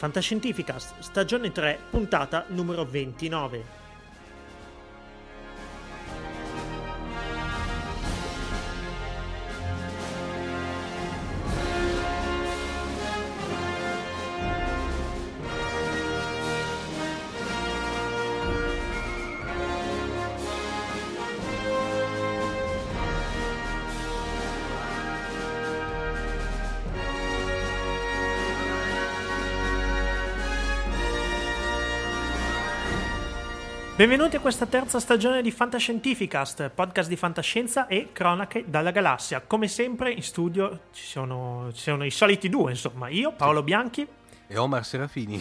[0.00, 3.79] Fantascientificast, stagione 3, puntata numero 29.
[34.00, 39.42] Benvenuti a questa terza stagione di Fantascientificast, podcast di fantascienza e cronache dalla galassia.
[39.42, 44.08] Come sempre in studio ci sono, ci sono i soliti due, insomma, io, Paolo Bianchi
[44.46, 45.38] e Omar Serafini.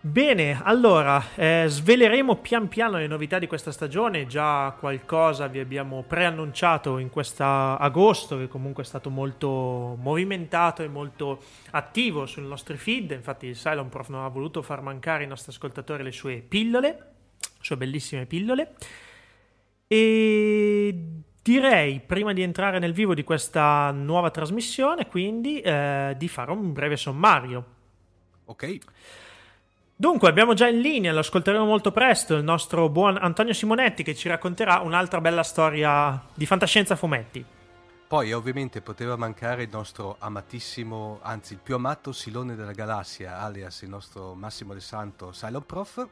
[0.00, 6.02] Bene, allora eh, sveleremo pian piano le novità di questa stagione, già qualcosa vi abbiamo
[6.04, 11.40] preannunciato in questa agosto che comunque è stato molto movimentato e molto
[11.70, 15.52] attivo sui nostri feed, infatti il Cylon Prof non ha voluto far mancare ai nostri
[15.52, 17.04] ascoltatori le sue pillole
[17.60, 18.74] sue bellissime pillole.
[19.86, 21.04] E
[21.42, 26.72] direi, prima di entrare nel vivo di questa nuova trasmissione, quindi eh, di fare un
[26.72, 27.64] breve sommario.
[28.46, 28.78] Ok.
[29.96, 34.14] Dunque, abbiamo già in linea, lo ascolteremo molto presto, il nostro buon Antonio Simonetti che
[34.14, 37.44] ci racconterà un'altra bella storia di fantascienza fumetti.
[38.10, 43.82] Poi ovviamente poteva mancare il nostro amatissimo, anzi il più amato Silone della Galassia, alias
[43.82, 46.08] il nostro Massimo De Santo Silent Prof.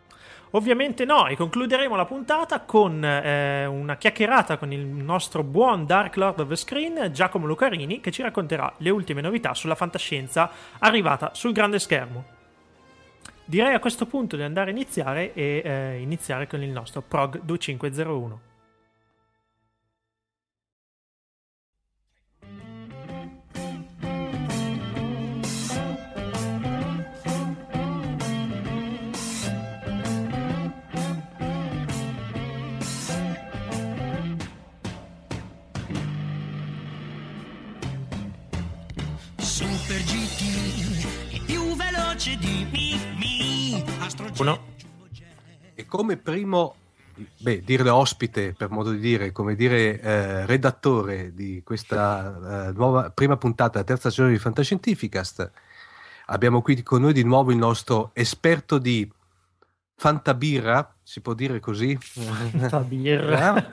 [0.51, 6.15] Ovviamente no, e concluderemo la puntata con eh, una chiacchierata con il nostro buon Dark
[6.15, 11.35] Lord of the Screen, Giacomo Lucarini, che ci racconterà le ultime novità sulla fantascienza arrivata
[11.35, 12.25] sul grande schermo.
[13.45, 17.41] Direi a questo punto di andare a iniziare e eh, iniziare con il nostro Prog
[17.43, 18.48] 2501.
[42.19, 43.85] Veloce di mi, mi
[44.39, 44.77] Uno.
[45.75, 46.75] E come primo,
[47.15, 53.11] beh, dirle ospite per modo di dire, come dire eh, redattore di questa eh, nuova
[53.11, 55.51] prima puntata, terza stagione di Fantascientificast,
[56.27, 59.09] abbiamo qui con noi di nuovo il nostro esperto di
[59.95, 61.97] Fantabirra, si può dire così?
[61.97, 63.69] Fantabirra.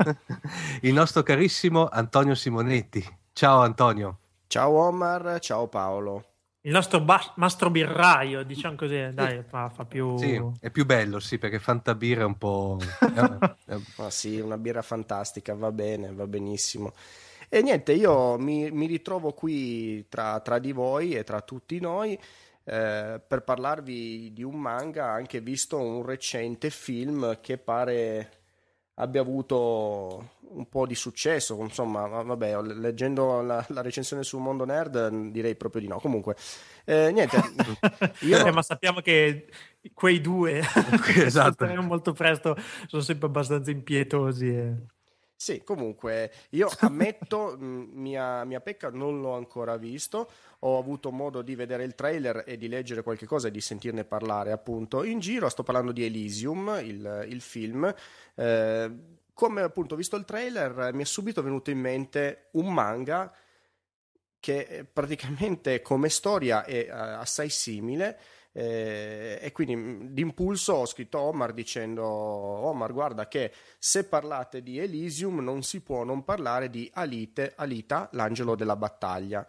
[0.82, 3.04] il nostro carissimo Antonio Simonetti.
[3.34, 4.20] Ciao Antonio.
[4.46, 6.34] Ciao Omar, ciao Paolo.
[6.66, 10.18] Il nostro ba- mastro birraio, diciamo così, dai, fa, fa, più...
[10.18, 12.80] Sì, è più bello, sì, perché Fantabirra è un po'...
[13.98, 16.94] Ma sì, una birra fantastica, va bene, va benissimo.
[17.50, 22.20] E niente, io mi, mi ritrovo qui tra, tra, di voi e tra tutti noi
[22.64, 28.45] eh, per parlarvi di un manga, anche visto un recente film che pare
[28.96, 31.58] abbia avuto un po' di successo.
[31.62, 36.00] Insomma, vabbè, leggendo la, la, recensione sul mondo nerd, direi proprio di no.
[36.00, 36.36] Comunque,
[36.86, 37.38] eh, niente.
[38.22, 38.46] Io...
[38.46, 39.48] Eh, ma sappiamo che
[39.94, 40.62] quei due
[41.16, 41.66] esatto.
[41.82, 42.56] molto presto
[42.88, 44.48] sono sempre abbastanza impietosi.
[44.48, 44.74] E...
[45.38, 50.29] Sì, comunque io ammetto, mia, mia pecca non l'ho ancora visto,
[50.59, 54.05] ho avuto modo di vedere il trailer e di leggere qualche cosa e di sentirne
[54.05, 57.93] parlare appunto in giro, sto parlando di Elysium, il, il film.
[58.35, 58.91] Eh,
[59.34, 63.31] come appunto ho visto il trailer mi è subito venuto in mente un manga
[64.40, 68.17] che praticamente come storia è uh, assai simile
[68.57, 75.40] eh, e quindi d'impulso ho scritto Omar dicendo Omar guarda che se parlate di Elysium
[75.40, 79.46] non si può non parlare di Alite, Alita, l'angelo della battaglia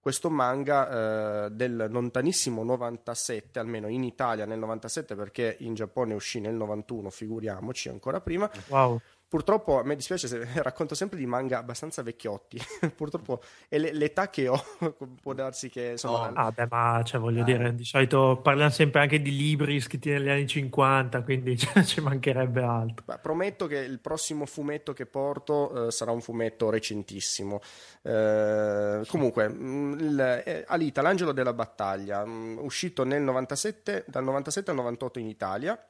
[0.00, 6.40] questo manga eh, del lontanissimo 97, almeno in Italia nel 97 perché in Giappone uscì
[6.40, 8.50] nel 91, figuriamoci ancora prima.
[8.68, 8.98] Wow.
[9.30, 12.60] Purtroppo a me dispiace se racconto sempre di manga abbastanza vecchiotti.
[12.96, 14.60] Purtroppo è le- l'età che ho,
[15.22, 16.30] può darsi che insomma.
[16.30, 16.34] No.
[16.46, 17.44] Ah, beh, ma cioè, voglio Eh.
[17.44, 22.00] dire, di solito parliamo sempre anche di libri scritti negli anni 50, quindi cioè, ci
[22.00, 23.04] mancherebbe altro.
[23.06, 27.60] Ma prometto che il prossimo fumetto che porto eh, sarà un fumetto recentissimo.
[28.02, 34.70] Eh, comunque, mh, il- eh, Alita, l'angelo della battaglia, mh, uscito nel 97, dal 97
[34.70, 35.80] al 98 in Italia.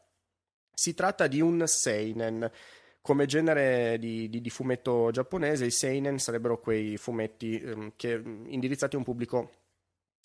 [0.75, 2.51] Si tratta di un seinen.
[3.03, 8.45] Come genere di, di- di fumetto giapponese, i seinen sarebbero quei fumetti ehm, che, mh,
[8.49, 9.51] indirizzati a un pubblico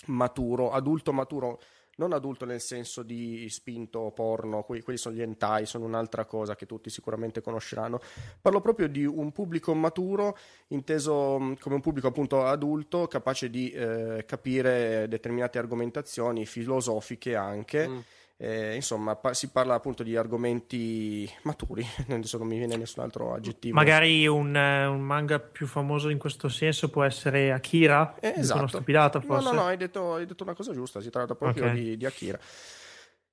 [0.08, 1.60] maturo, adulto maturo,
[1.98, 6.56] non adulto nel senso di spinto porno, que- quelli sono gli hentai, sono un'altra cosa
[6.56, 8.02] che tutti sicuramente conosceranno.
[8.42, 10.38] Parlo proprio di un pubblico maturo,
[10.68, 17.88] inteso mh, come un pubblico appunto adulto, capace di eh, capire determinate argomentazioni filosofiche anche.
[17.88, 18.00] Mm.
[18.38, 23.34] Eh, insomma, pa- si parla appunto di argomenti maturi, adesso non mi viene nessun altro
[23.34, 23.74] aggettivo.
[23.76, 28.16] Magari un, eh, un manga più famoso in questo senso può essere Akira?
[28.20, 28.60] Eh, esatto.
[28.60, 29.50] Una stupidata, No, forse?
[29.50, 31.72] no, no, hai detto, hai detto una cosa giusta, si tratta proprio Ok.
[31.74, 32.38] di, di Akira.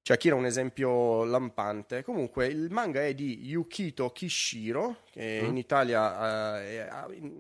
[0.05, 2.03] Cioè, Akira è un esempio lampante.
[2.03, 5.47] Comunque, il manga è di Yukito Kishiro, che Mm.
[5.49, 6.89] in Italia, eh,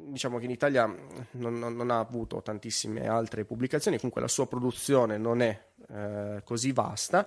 [0.07, 4.47] diciamo che in Italia non, non- non ha avuto tantissime altre pubblicazioni, comunque la sua
[4.47, 5.61] produzione non è
[5.93, 7.27] eh, così vasta,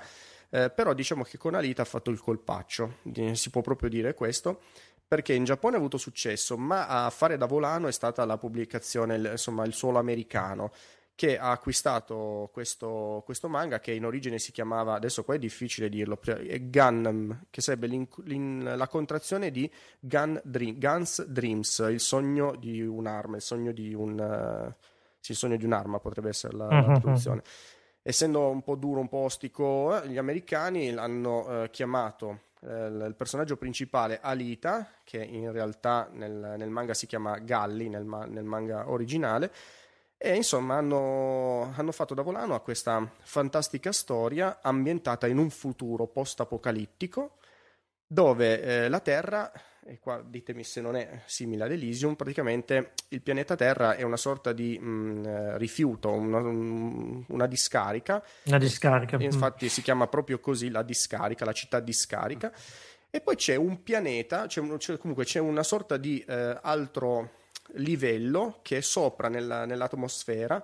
[0.50, 4.14] eh, però diciamo che con Alita ha fatto il colpaccio, di- si può proprio dire
[4.14, 4.62] questo.
[5.08, 9.16] Perché in Giappone ha avuto successo, ma a fare da volano è stata la pubblicazione,
[9.18, 10.72] insomma, il suolo americano
[11.14, 15.90] che ha acquistato questo, questo manga che in origine si chiamava, adesso qua è difficile
[15.90, 22.00] dirlo, è Gundam, che sarebbe l'in- l'in- la contrazione di Gun Dream- Guns Dreams, il
[22.00, 24.20] sogno di un'arma, il sogno di un...
[24.20, 24.76] eh,
[25.20, 27.00] sì, il sogno di un'arma potrebbe essere la, la Mhm.
[27.00, 27.44] traduzione.
[28.08, 33.16] Essendo un po' duro, un po' ostico, eh, gli americani l'hanno eh, chiamato eh, il
[33.18, 38.92] personaggio principale Alita, che in realtà nel, nel manga si chiama Galli, nel, nel manga
[38.92, 39.52] originale,
[40.20, 46.06] e insomma hanno, hanno fatto da volano a questa fantastica storia ambientata in un futuro
[46.06, 47.38] post-apocalittico
[48.06, 49.52] dove eh, la Terra,
[49.88, 54.18] e qua ditemi se non è simile ad Elysium, praticamente il pianeta Terra è una
[54.18, 59.18] sorta di mh, eh, rifiuto, una, un- una discarica Una discarica.
[59.18, 59.22] mm.
[59.22, 62.52] Infatti si chiama proprio così la discarica, la città discarica.
[63.12, 67.30] E poi c'è un pianeta, c'è un- c'è- comunque c'è una sorta di eh, altro
[67.76, 70.64] livello che è sopra nella- nell'atmosfera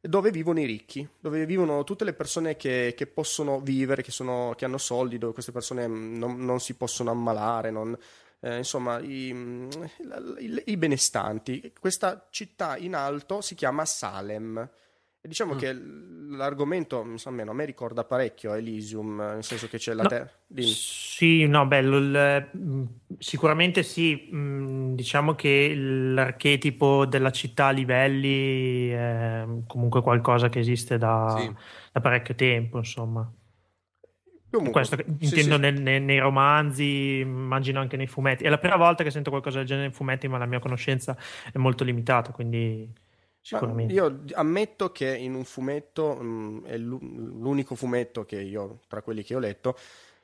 [0.00, 4.54] dove vivono i ricchi, dove vivono tutte le persone che, che possono vivere, che, sono-
[4.56, 7.96] che hanno soldi, dove queste persone mm, non, non si possono ammalare, non-
[8.40, 9.68] eh, insomma, i, mm,
[10.38, 11.72] i- i benestanti.
[11.78, 14.68] Questa città in alto si chiama Salem.
[15.20, 15.58] E diciamo Mm.
[15.58, 15.72] che
[16.36, 20.30] l'argomento, insomma, almeno a me ricorda parecchio Elysium, nel senso che c'è la No, terra.
[20.62, 21.96] Sì, no, bello.
[21.96, 22.82] il- mh,
[23.18, 24.14] sicuramente sì.
[24.30, 31.52] mh, Diciamo che l'archetipo della città a livelli è comunque qualcosa che esiste da, Sì.
[31.92, 33.30] da parecchio tempo, insomma.
[34.50, 35.60] Comunque, Questo intendo sì.
[35.60, 38.44] nel- nei, nei romanzi, immagino anche nei fumetti.
[38.44, 41.16] È la prima volta che sento qualcosa del genere nei fumetti, ma la mia conoscenza
[41.52, 43.00] è molto limitata, quindi Ma
[43.40, 43.92] sicuramente.
[43.92, 49.22] io ammetto che in un fumetto, mh, è l'u- l'unico fumetto che io, tra quelli
[49.22, 49.76] che ho letto,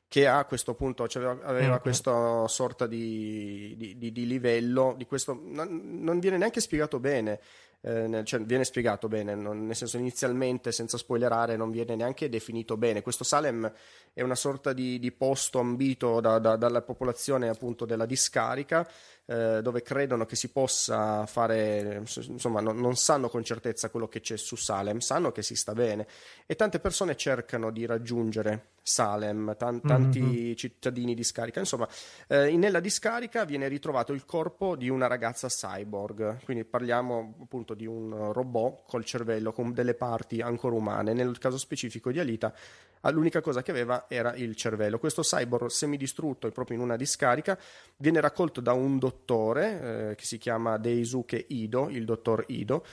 [0.09, 1.81] che a questo punto cioè, aveva, aveva Ok.
[1.83, 7.41] questa sorta di, di- di- di livello, di questo, non, non viene neanche spiegato bene,
[7.83, 12.77] eh, cioè viene spiegato bene, non- nel senso inizialmente, senza spoilerare, non viene neanche definito
[12.77, 13.03] bene.
[13.03, 13.71] Questo Salem
[14.13, 18.89] è una sorta di, di posto ambito da- da- dalla popolazione appunto della discarica,
[19.27, 24.21] eh, dove credono che si possa fare, insomma, non, non sanno con certezza quello che
[24.21, 26.07] c'è su Salem, sanno che si sta bene
[26.47, 30.55] e tante persone cercano di raggiungere Salem, tan- tanti Mhm.
[30.57, 31.61] cittadini di scarica.
[31.61, 31.89] Insomma,
[32.27, 37.87] eh, nella discarica viene ritrovato il corpo di una ragazza cyborg, quindi parliamo appunto di
[37.87, 41.13] un robot col cervello con delle parti ancora umane.
[41.13, 42.53] Nel caso specifico di Alita,
[43.11, 44.99] l'unica cosa che aveva era il cervello.
[44.99, 47.59] Questo cyborg semidistrutto e proprio in una discarica
[47.97, 52.85] viene raccolto da un dottore eh, che si chiama Deisuke Ido, il dottor Ido,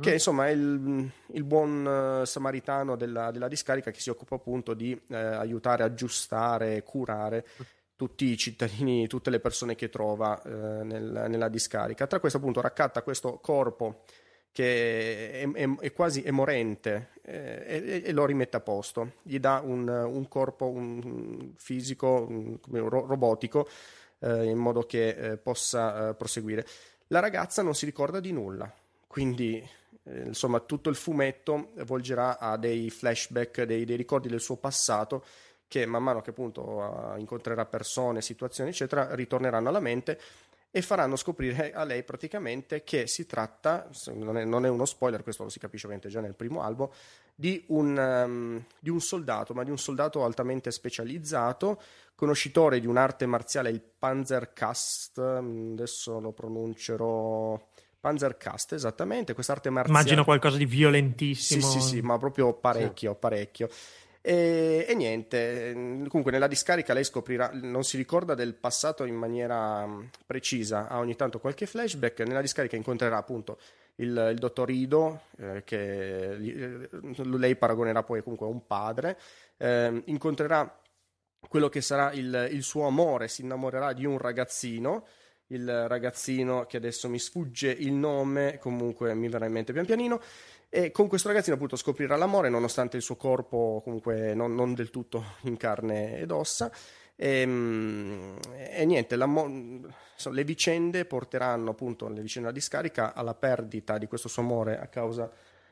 [0.00, 4.72] che insomma è il, il buon eh, samaritano della, della discarica che si occupa appunto
[4.72, 7.46] di eh, aiutare, aggiustare, curare
[7.96, 12.06] tutti i cittadini, tutte le persone che trova eh, nel- nella discarica.
[12.06, 14.04] Tra questo appunto raccatta questo corpo
[14.52, 19.38] che è, è- è quasi è morente eh, e, e lo rimette a posto, gli
[19.38, 23.68] dà un, un corpo un fisico, un- ro- robotico,
[24.20, 26.66] eh, in modo che eh, possa eh, proseguire.
[27.08, 28.72] La ragazza non si ricorda di nulla,
[29.06, 29.66] quindi
[30.04, 35.24] eh, insomma tutto il fumetto volgerà a dei flashback, dei, dei ricordi del suo passato
[35.66, 40.18] che man mano che appunto uh, incontrerà persone, situazioni, eccetera, ritorneranno alla mente
[40.72, 45.22] e faranno scoprire a lei praticamente che si tratta, non è, non è uno spoiler,
[45.22, 46.92] questo lo si capisce ovviamente già nel primo albo,
[47.34, 51.80] di un, um, di un, soldato, ma di un soldato altamente specializzato,
[52.14, 57.68] conoscitore di un'arte marziale, il Panzerkast, mm, adesso lo pronuncerò...
[58.00, 59.98] Panzerkast, esattamente, quest'arte marziale.
[59.98, 61.60] Immagino qualcosa di violentissimo.
[61.60, 63.18] Sì, sì, sì, ma proprio parecchio, sì.
[63.18, 63.68] parecchio.
[64.22, 65.72] E, e, niente,
[66.08, 70.98] comunque nella discarica lei scoprirà, non si ricorda del passato in maniera mm, precisa, ha
[70.98, 73.58] ogni tanto qualche flashback, nella discarica incontrerà appunto
[73.96, 79.18] il, il dottor Ido, eh, che eh, lei paragonerà poi comunque a un padre,
[79.56, 80.80] eh, incontrerà
[81.48, 85.06] quello che sarà il, il suo amore, si innamorerà di un ragazzino,
[85.48, 90.20] il ragazzino che adesso mi sfugge il nome, comunque mi verrà in mente pian pianino,
[90.72, 94.90] e con questo ragazzino appunto scoprirà l'amore nonostante il suo corpo comunque non, non del
[94.90, 96.70] tutto in carne ed ossa.
[97.16, 98.38] E, ehm,
[98.70, 104.42] e niente, le vicende porteranno appunto le vicende della discarica alla perdita di questo suo
[104.42, 105.30] amore a causa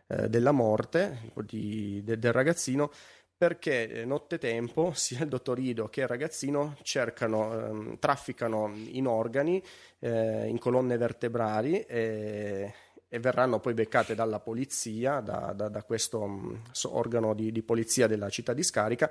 [0.08, 2.90] eh, della morte di, de, del ragazzino
[3.38, 9.62] perché eh, nottetempo sia il dottor Ido che il ragazzino cercano, ehm, trafficano in organi,
[10.00, 12.74] eh, in colonne vertebrali e
[13.08, 18.06] e verranno poi beccate dalla polizia, da, da, da questo um, organo di, di, polizia
[18.06, 19.10] della città di Scarica.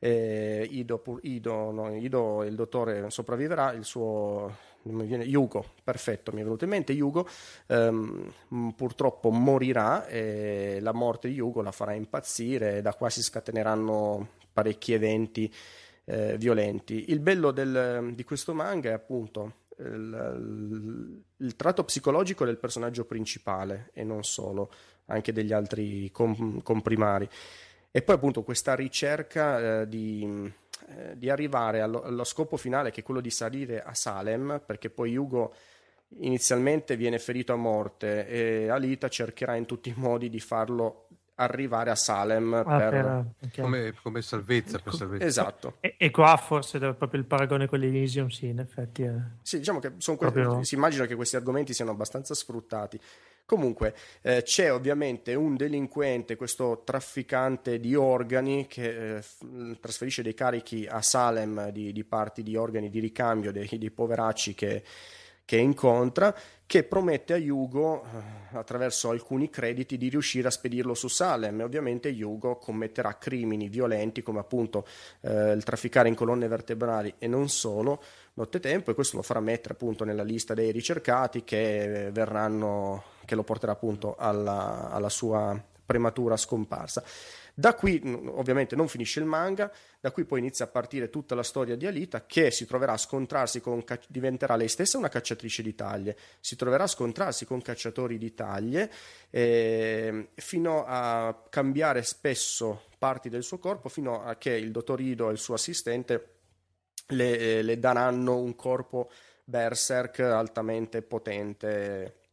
[0.00, 6.40] Eh, Ido, Ido, no, Ido, il dottore sopravviverà, il suo mi viene, Yugo, perfetto, mi
[6.40, 7.28] è venuto in mente Yugo,
[7.66, 8.32] ehm,
[8.76, 14.92] purtroppo morirà e la morte di Yugo la farà impazzire da qua si scateneranno parecchi
[14.92, 15.52] eventi
[16.04, 17.10] eh, violenti.
[17.10, 23.90] Il bello del, di questo manga è appunto il, il, tratto psicologico del personaggio principale
[23.92, 24.70] e non solo,
[25.06, 27.28] anche degli altri com, comprimari.
[27.90, 30.52] E poi appunto questa ricerca eh, di,
[30.88, 34.90] eh, di, arrivare allo, allo, scopo finale che è quello di salire a Salem, perché
[34.90, 35.54] poi Hugo
[36.20, 41.08] inizialmente viene ferito a morte e Alita cercherà in tutti i modi di farlo
[41.38, 42.90] arrivare a Salem ah, per...
[42.90, 43.04] Per,
[43.48, 43.64] okay.
[43.64, 45.24] come, come, salvezza, per salvezza.
[45.24, 45.76] Esatto.
[45.80, 49.02] E, e, qua forse proprio il paragone con l'Elysium, sì, in effetti.
[49.02, 49.12] È...
[49.42, 50.62] Sì, diciamo che que- proprio...
[50.62, 53.00] si immagina che questi argomenti siano abbastanza sfruttati.
[53.44, 59.24] Comunque eh, c'è ovviamente un delinquente, questo trafficante di organi che eh,
[59.80, 64.54] trasferisce dei carichi a Salem di, di parti di organi di ricambio dei, dei poveracci
[64.54, 64.82] che
[65.48, 66.36] che incontra,
[66.66, 71.62] che promette a Yugo, eh, attraverso alcuni crediti, di riuscire a spedirlo su Salem.
[71.62, 74.86] E ovviamente Yugo commetterà crimini violenti come appunto
[75.22, 78.02] eh, il trafficare in colonne vertebrali e non solo,
[78.34, 83.42] nottetempo, e questo lo farà mettere appunto nella lista dei ricercati che verranno, che lo
[83.42, 87.02] porterà appunto alla, alla sua prematura scomparsa.
[87.58, 91.42] Da qui ovviamente non finisce il manga, da qui poi inizia a partire tutta la
[91.42, 95.74] storia di Alita che si troverà a scontrarsi con, diventerà lei stessa una cacciatrice di
[95.74, 98.92] taglie, si troverà a scontrarsi con cacciatori di taglie
[99.30, 105.28] eh, fino a cambiare spesso parti del suo corpo fino a che il dottor Ido
[105.28, 106.34] e il suo assistente
[107.08, 109.10] le, le daranno un corpo
[109.42, 112.27] berserk altamente potente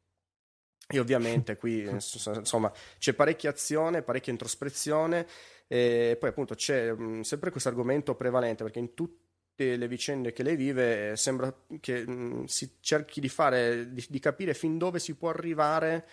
[0.87, 5.25] e ovviamente qui insomma c'è parecchia azione, parecchia introspezione
[5.67, 10.43] e poi appunto c'è mh, sempre questo argomento prevalente perché in tutte le vicende che
[10.43, 14.99] lei vive eh, sembra che mh, si cerchi di fare, di, di, capire fin dove
[14.99, 16.05] si può arrivare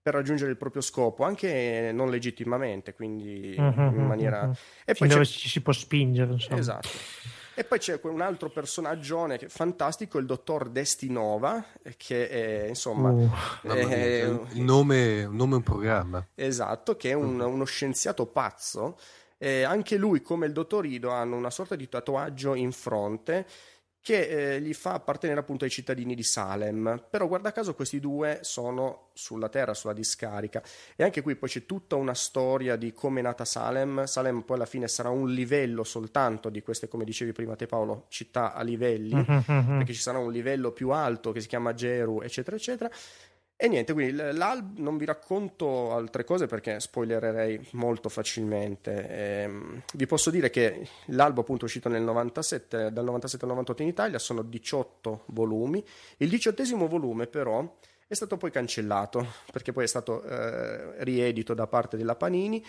[0.00, 4.44] per raggiungere il proprio scopo, anche non legittimamente, quindi uh-huh, in maniera...
[4.44, 4.54] Uh-huh.
[4.84, 6.58] E poi dove ci si può spingere, insomma.
[6.58, 6.88] Esatto.
[7.58, 11.64] E poi c'è un altro personaggio fantastico, il dottor Destinova,
[11.96, 13.10] che è insomma.
[13.10, 13.28] Uh,
[13.62, 16.24] è, il nome, un nome è un programma.
[16.36, 18.96] Esatto, che è un, uno scienziato pazzo.
[19.38, 23.44] Eh, anche lui, come il dottor Ido, hanno una sorta di tatuaggio in fronte
[24.08, 27.04] che eh, gli fa appartenere appunto ai cittadini di Salem.
[27.10, 30.62] Però guarda caso questi due sono sulla terra, sulla discarica.
[30.96, 34.06] E anche qui poi c'è tutta una storia di come è nata Salem.
[34.06, 38.06] Salem poi alla fine sarà un livello soltanto di queste, come dicevi prima te Paolo,
[38.08, 42.56] città a livelli, perché ci sarà un livello più alto che si chiama Geru, eccetera,
[42.56, 42.90] eccetera.
[43.60, 49.08] E niente, quindi l'alb non vi racconto altre cose perché spoilererei molto facilmente.
[49.08, 53.82] Ehm, vi posso dire che l'albo appunto è uscito nel 97, dal 97 al 98
[53.82, 55.84] in Italia, sono 18 volumi.
[56.18, 57.68] Il diciottesimo volume però
[58.06, 62.64] è stato poi cancellato perché poi è stato eh, riedito da parte della Panini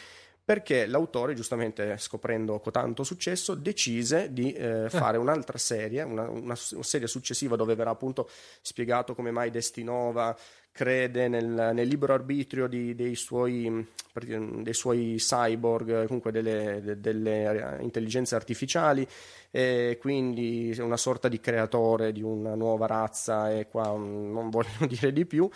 [0.49, 6.55] perché l'autore, giustamente scoprendo tanto successo, decise di eh, eh, fare un'altra serie, una, una,
[6.55, 8.27] serie successiva dove verrà appunto
[8.59, 10.35] spiegato come mai Destinova
[10.71, 17.77] crede nel, nel libero arbitrio di, dei, suoi, dei, suoi, cyborg, comunque delle, de, delle
[17.81, 19.07] intelligenze artificiali,
[19.51, 25.13] e quindi una sorta di creatore di una nuova razza e qua non voglio dire
[25.13, 25.47] di più.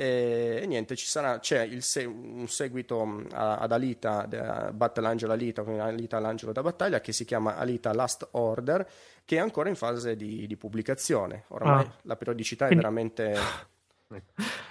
[0.00, 4.28] E, niente, ci sarà, c'è se, un seguito ad Alita,
[4.72, 8.88] Battle Angel Alita, quindi Alita l'angelo da battaglia, che si chiama Alita Last Order,
[9.24, 11.46] che è ancora in fase di, di pubblicazione.
[11.48, 11.92] Ormai ah.
[12.02, 12.84] la periodicità quindi...
[12.86, 13.36] è veramente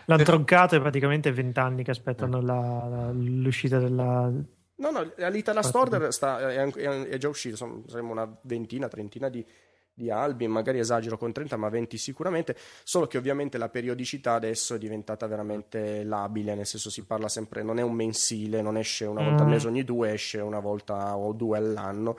[0.06, 4.32] L'hanno troncato e praticamente 20 anni che aspettano la, la, l'uscita della...
[4.76, 9.28] No, no, Alita Last Order sta, è, è, già uscito, sono, saremo una ventina, trentina
[9.28, 9.46] di,
[9.98, 14.76] di albi, magari esagero con 30, ma 20 sicuramente, solo che ovviamente la periodicità adesso
[14.76, 19.06] è diventata veramente labile, nel senso si parla sempre, non è un mensile, non esce
[19.06, 19.52] una volta al mm.
[19.52, 22.16] mese ogni due, esce una volta o due all'anno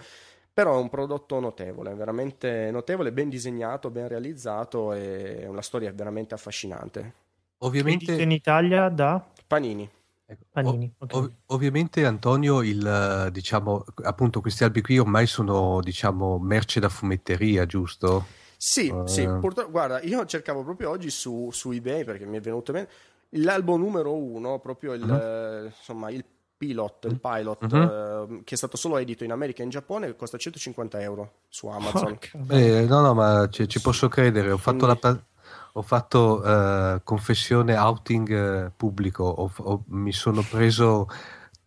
[0.58, 6.34] però è un prodotto notevole, veramente notevole, ben disegnato, ben realizzato e una storia veramente
[6.34, 7.12] affascinante.
[7.58, 9.88] Ovviamente in Italia da Panini.
[10.30, 11.18] Ecco, Panini okay.
[11.18, 17.64] ov- ovviamente Antonio, il, diciamo, appunto questi albi qui ormai sono diciamo, merce da fumetteria,
[17.64, 18.26] giusto?
[18.56, 19.06] Sì, uh...
[19.06, 22.88] sì, purtroppo, guarda, io cercavo proprio oggi su, su eBay perché mi è venuto bene
[23.30, 25.66] l'albo numero uno, proprio il, uh-huh.
[25.66, 26.24] insomma, il
[26.58, 28.34] Pilot, il pilot uh-huh.
[28.34, 31.68] eh, che è stato solo edito in America e in Giappone, costa 150 euro su
[31.68, 32.18] Amazon.
[32.50, 34.50] Eh, no, no, ma ci, ci posso credere.
[34.50, 34.98] Ho fatto, Quindi...
[35.00, 35.22] la,
[35.72, 38.28] ho fatto uh, confessione outing
[38.66, 39.24] uh, pubblico.
[39.24, 41.08] Ho, ho, mi sono preso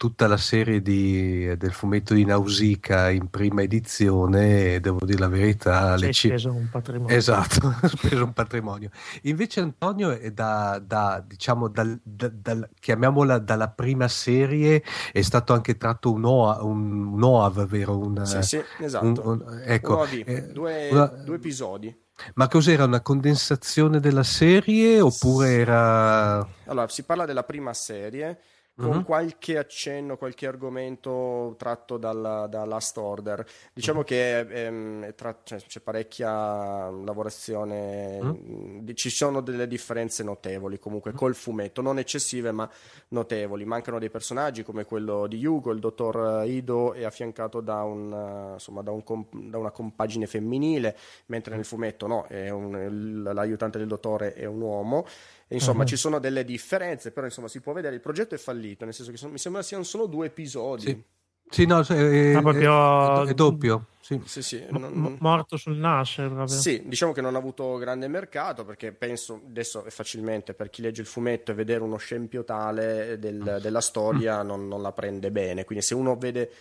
[0.02, 5.28] tutta la serie di, del fumetto di Nausicaa in prima edizione e devo dire la
[5.28, 8.90] verità Hai c- speso un patrimonio esatto, ho speso un patrimonio
[9.24, 15.54] invece Antonio è da, da diciamo dal, da, dal, chiamiamola dalla prima serie è stato
[15.54, 18.00] anche tratto un, OA, un, un OAV vero?
[18.00, 21.96] Un, sì, sì, esatto un, un, ecco, eh, due, una, due episodi
[22.36, 26.38] ma cos'era una condensazione della serie oppure era...
[26.66, 28.40] Allora, si parla della prima serie
[28.82, 29.04] con uh-huh.
[29.04, 33.46] qualche accenno, qualche argomento tratto dalla, da Last Order.
[33.74, 34.06] Diciamo uh-huh.
[34.06, 38.94] che ehm, tra, cioè, c'è parecchia lavorazione, uh-huh.
[38.94, 42.70] ci sono delle differenze notevoli comunque col fumetto, non eccessive ma
[43.10, 43.66] notevoli.
[43.66, 48.82] Mancano dei personaggi come quello di Hugo, il dottor Ido è affiancato da, un, insomma,
[48.82, 49.04] da, un
[49.50, 55.06] da una compagine femminile, mentre nel fumetto no, un, l'aiutante del dottore è un uomo.
[55.52, 55.88] Insomma, uh-huh.
[55.88, 57.96] ci sono delle differenze, però insomma, si può vedere.
[57.96, 60.82] Il progetto è fallito, nel senso che sono, mi sembra siano solo due episodi.
[60.82, 61.04] Sì.
[61.52, 63.26] Sì, no, è, ah, proprio...
[63.26, 63.88] è, è doppio.
[64.00, 64.22] Sì.
[64.26, 65.18] Sì, sì, non, non...
[65.20, 66.58] morto sul nascere proprio.
[66.58, 70.82] Sì, diciamo che non ha avuto grande mercato perché penso adesso è facilmente per chi
[70.82, 75.30] legge il fumetto e vedere uno scempio tale del, della storia non, non, la prende
[75.30, 75.66] bene.
[75.66, 76.52] Quindi se uno vede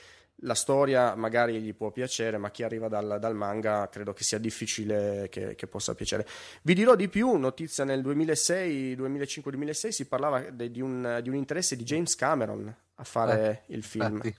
[0.43, 4.39] la storia magari gli può piacere, ma chi arriva dal, dal manga credo che sia
[4.39, 6.27] difficile che, che, possa piacere.
[6.63, 11.35] Vi dirò di più, notizia nel 2006, 2005-2006 si parlava de, di, un, di, un,
[11.35, 14.15] interesse di James Cameron a fare eh, il film.
[14.15, 14.37] Infatti.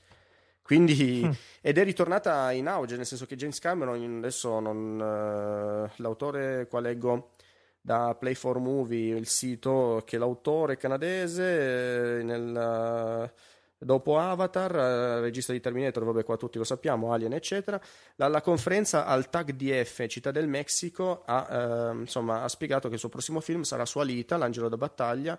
[0.64, 1.32] Quindi, mm.
[1.62, 6.80] ed è ritornata in auge, nel senso che James Cameron, adesso non, uh, l'autore qua
[6.80, 7.32] leggo
[7.82, 13.34] da Play 4 Movie, il sito, che l'autore canadese eh, nel...
[13.84, 17.82] Dopo Avatar, eh, regista di Terminator, vabbè qua tutti lo sappiamo, Alien eccetera,
[18.18, 23.00] alla conferenza al TAG DF Città del Messico ha, eh, insomma, ha spiegato che il
[23.00, 25.36] suo prossimo film sarà su Alita, l'angelo da battaglia,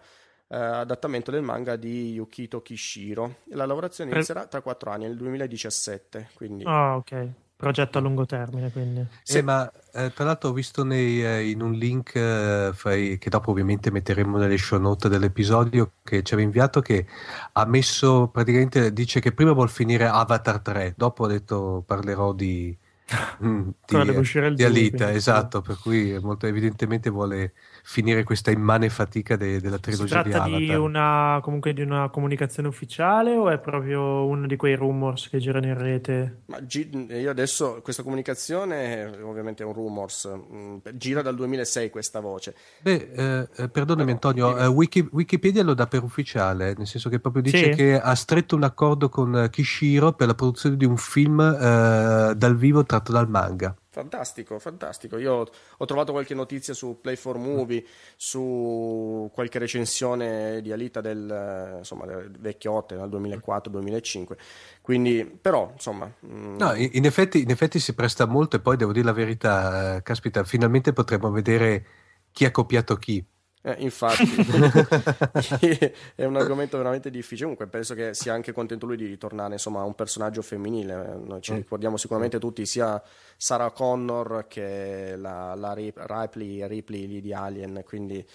[0.48, 3.37] eh, adattamento del manga di Yukito Kishiro.
[3.50, 6.31] La lavorazione inizierà tra quattro anni, nel 2017.
[6.35, 6.64] Quindi...
[6.66, 7.28] Ah, ok
[7.62, 8.72] progetto a lungo termine.
[8.72, 9.07] Quindi.
[9.22, 13.18] Sì, eh, ma eh, tra l'altro ho visto nei, eh, in un link eh, fai,
[13.18, 17.07] che dopo ovviamente metteremo nelle show note dell'episodio che ci aveva inviato che
[17.53, 22.77] ha messo praticamente dice che prima vuol finire Avatar 3, dopo ha detto parlerò di,
[23.44, 29.60] mm, di, di Alita, esatto, per cui molto evidentemente vuole finire questa immane fatica de-
[29.60, 30.44] della trilogia di Avatar.
[30.44, 34.74] Si tratta di una, comunque di una comunicazione ufficiale o è proprio uno di quei
[34.74, 36.42] rumors che girano in rete?
[36.46, 42.20] Ma gi- io adesso questa comunicazione ovviamente è un rumors, mm, gira dal 2006 questa
[42.20, 42.54] voce.
[42.80, 47.18] Beh, eh, eh perdonami Antonio, eh, Wiki- Wikipedia lo dà per ufficiale, nel senso che
[47.18, 47.76] proprio dice sì.
[47.76, 52.56] che ha stretto un accordo con Kishiro per la produzione di un film eh, dal
[52.56, 53.74] vivo tratto dal manga.
[53.92, 55.18] Fantastico, fantastico.
[55.18, 57.85] Io ho trovato qualche notizia su Play 4 Movie,
[58.16, 64.38] su qualche recensione di Alita del, insomma, del vecchiotte, dal 2004-2005.
[64.81, 66.11] Quindi, però, insomma...
[66.24, 66.57] Mm...
[66.57, 70.02] No, in effetti, in effetti, si presta molto e poi devo dire la verità, eh,
[70.02, 71.87] caspita, finalmente potremo vedere
[72.33, 73.22] chi ha copiato chi.
[73.64, 74.25] Eh, infatti,
[76.16, 77.42] è un argomento veramente difficile.
[77.42, 81.20] Comunque, penso che sia anche contento lui di ritornare insomma, a un personaggio femminile.
[81.25, 81.57] Noi ci mm.
[81.57, 83.01] ricordiamo sicuramente tutti sia
[83.37, 87.83] Sarah Connor che la, la Ripley, Ripley di Alien.
[87.85, 88.27] Quindi,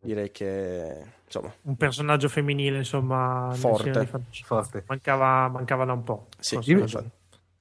[0.00, 4.06] direi che insomma Un personaggio femminile, insomma, Forte.
[4.44, 4.84] Forte.
[4.86, 6.28] Mancava, mancava da un po'.
[6.38, 7.10] sì, Forse io-.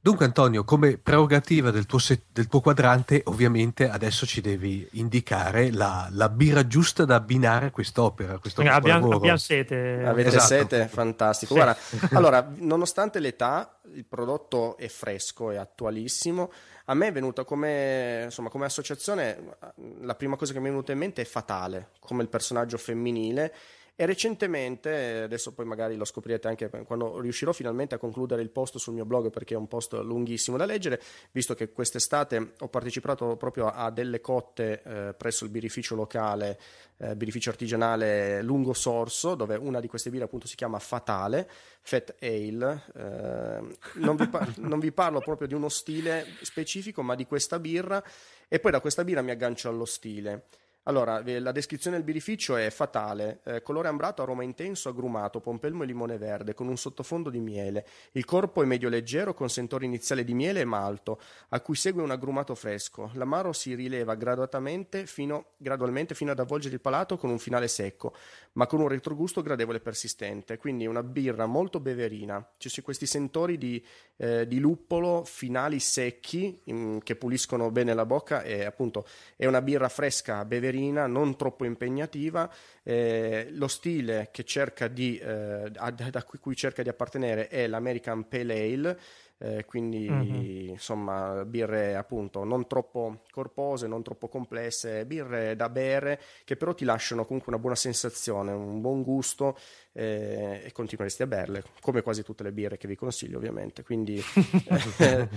[0.04, 5.72] Dunque, Antonio, come prerogativa del tuo, se- del tuo quadrante, ovviamente adesso ci devi indicare
[5.72, 8.34] la, la birra giusta da abbinare a quest'opera.
[8.34, 10.04] a Questo Abbiamo, abbiamo sete.
[10.06, 10.46] Avete Esatto.
[10.46, 10.88] sete?
[10.90, 11.54] Fantastico.
[11.54, 11.62] Sì.
[11.62, 11.80] Guarda,
[12.18, 16.52] allora, nonostante l'età, il prodotto è fresco, è attualissimo.
[16.88, 19.56] A me è venuta come, insomma, come associazione,
[20.02, 23.54] la prima cosa che mi è venuta in mente è Fatale, come il personaggio femminile.
[23.96, 28.78] E recentemente, adesso poi magari lo scoprirete anche quando riuscirò finalmente a concludere il post
[28.78, 31.00] sul mio blog perché è un post lunghissimo da leggere,
[31.32, 36.60] visto che quest'estate ho partecipato proprio a delle cotte eh, presso il birrificio locale,
[36.98, 41.48] eh, birrificio artigianale Lungo Sorso, dove una di queste birre appunto si chiama Fatale,
[41.82, 42.86] Fat Ale.
[42.96, 47.60] Eh, non, vi par- non vi parlo proprio di uno stile specifico, ma di questa
[47.60, 48.04] birra
[48.48, 50.46] e poi da questa birra mi aggancio allo stile.
[50.86, 55.84] Allora, eh, la descrizione del birrificio è fatale, eh, colore ambrato, aroma intenso, agrumato, pompelmo
[55.84, 57.86] e limone verde, con un sottofondo di miele.
[58.12, 62.04] Il corpo è medio leggero, con sentore iniziale di miele e malto, a cui segue
[62.04, 63.12] un agrumato fresco.
[63.14, 68.14] L'amaro si rileva graduatamente fino, gradualmente fino ad avvolgere il palato con un finale secco,
[68.54, 70.58] ma con un retrogusto gradevole e persistente.
[70.58, 72.46] Quindi una birra molto beverina.
[72.58, 73.82] Ci sono questi sentori di,
[74.18, 79.06] eh, di luppolo finali secchi mm, che puliscono bene la bocca e appunto
[79.38, 82.50] è una birra fresca, beverina, non troppo impegnativa.
[82.84, 87.68] Eh, lo stile che cerca di, eh, a- da cui, cui cerca di appartenere è
[87.68, 89.00] l'American Pale Ale.
[89.40, 90.70] eh, quindi Mhm.
[90.70, 96.86] insomma birre appunto non troppo corpose, non troppo complesse, birre da bere che però ti
[96.86, 99.58] lasciano comunque una buona sensazione, un buon gusto
[99.92, 103.84] eh, e continueresti a berle come quasi tutte le birre che vi consiglio ovviamente.
[103.84, 104.16] Quindi
[105.00, 105.28] eh,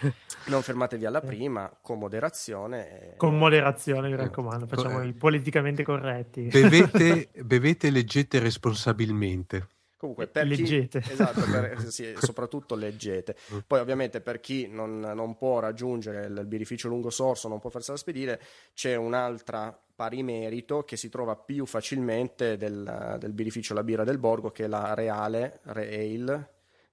[0.46, 3.12] non fermatevi alla prima, con moderazione.
[3.12, 4.66] e- Con moderazione, mi raccomando.
[4.66, 6.42] Facciamo Co- i politicamente corretti.
[6.42, 9.66] Bevete, bevete e leggete responsabilmente.
[10.00, 11.00] Comunque, per Leggete.
[11.00, 13.36] chi, esatto, per- sì, soprattutto leggete.
[13.66, 17.98] Poi, ovviamente, per chi non, non può raggiungere il, birrificio lungo sorso, non può farsela
[17.98, 18.40] spedire,
[18.72, 24.16] c'è un'altra pari merito che si trova più facilmente del, del birrificio La Birra del
[24.16, 26.48] Borgo, che è la Reale, Re Ale.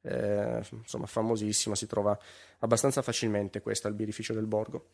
[0.08, 2.18] Eh, insomma, famosissima, si trova
[2.60, 4.86] abbastanza facilmente questa al birrificio del Borgo.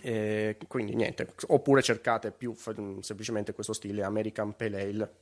[0.00, 5.12] E quindi niente, oppure cercate più semplicemente questo stile American Pale Ale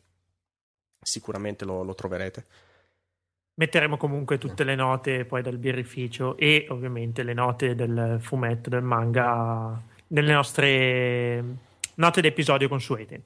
[1.00, 2.44] sicuramente lo, lo troverete.
[3.54, 8.82] Metteremo comunque tutte le note poi del birrificio e ovviamente le note del fumetto, del
[8.82, 11.42] manga, nelle nostre
[11.94, 13.22] note d'episodio consuete.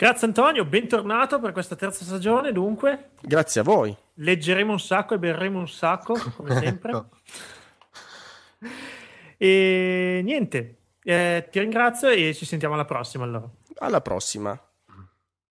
[0.00, 2.52] Grazie Antonio, bentornato per questa terza stagione.
[2.52, 3.92] Dunque, Grazie a voi.
[4.14, 6.92] leggeremo un sacco e berremo un sacco, come sempre.
[6.92, 7.08] No.
[9.36, 13.50] E niente, eh, ti ringrazio e ci sentiamo alla prossima allora.
[13.78, 14.56] Alla prossima.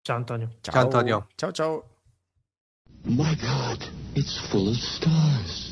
[0.01, 0.49] Ciao Antonio.
[0.61, 1.27] Ciao, Ciao, Antonio.
[1.35, 1.89] Ciao ciao.
[3.03, 5.66] My God, it's full of stars.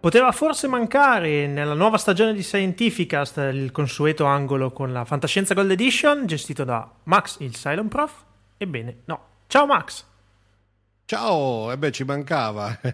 [0.00, 5.72] Poteva forse mancare nella nuova stagione di Scientificast il consueto angolo con la Fantascienza Gold
[5.72, 8.24] Edition gestito da Max il Silent Prof?
[8.56, 9.20] Ebbene, no.
[9.48, 10.06] Ciao Max!
[11.08, 12.78] Ciao, e beh, ci mancava.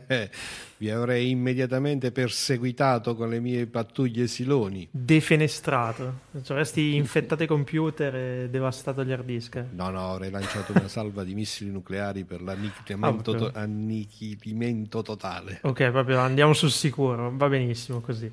[0.79, 4.87] Vi avrei immediatamente perseguitato con le mie pattuglie siloni.
[4.88, 6.20] Defenestrato.
[6.40, 9.64] Ci avresti infettato i computer e devastato gli hard disk.
[9.72, 15.59] No, no, avrei lanciato una salva di missili nucleari per l'annichilimento, Ah, to- annichilimento totale.
[15.62, 18.31] Ok, proprio andiamo sul sicuro, va benissimo così.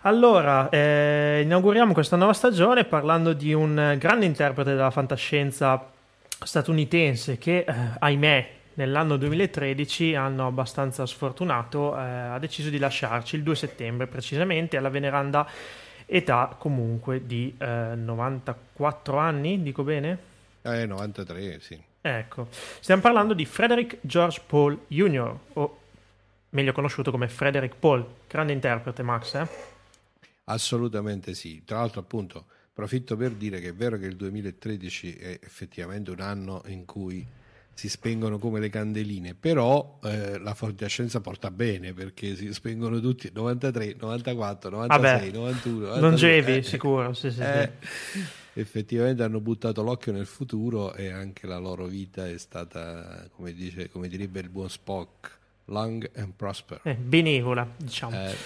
[0.00, 5.90] Allora, eh, inauguriamo questa nuova stagione parlando di un grande interprete della fantascienza
[6.42, 13.42] statunitense che, eh, ahimè, nell'anno 2013, anno abbastanza sfortunato, eh, ha deciso di lasciarci il
[13.42, 15.46] 2 settembre, precisamente alla veneranda
[16.06, 20.18] età comunque di eh, 94 anni, dico bene?
[20.62, 21.82] Eh, 93, sì.
[22.00, 25.78] Ecco, stiamo parlando di Frederick George Paul Jr., o
[26.50, 29.48] meglio conosciuto come Frederick Paul, grande interprete, Max, eh?
[30.44, 31.64] Assolutamente sì.
[31.64, 36.20] Tra l'altro, appunto, approfitto per dire che è vero che il 2013 è effettivamente un
[36.20, 37.26] anno in cui
[37.74, 43.30] si spengono come le candeline, però eh, la fantascienza porta bene perché si spengono tutti
[43.32, 47.42] 93, 94, 96, Vabbè, 91, 92, longevi, eh, sicuro, sì, sì, sì.
[47.42, 47.70] eh,
[48.54, 53.90] effettivamente hanno buttato l'occhio nel futuro e anche la loro vita è stata, come, dice,
[53.90, 56.80] come direbbe il buon Spock, long and prosper.
[56.84, 58.16] Eh, benevola, diciamo.
[58.16, 58.36] Eh.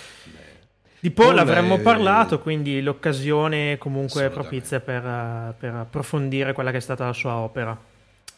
[1.01, 4.49] Di Paul avremmo è- parlato, quindi l'occasione comunque Assolutamente.
[4.49, 7.88] propizia per, eh, per approfondire quella che è stata la sua opera.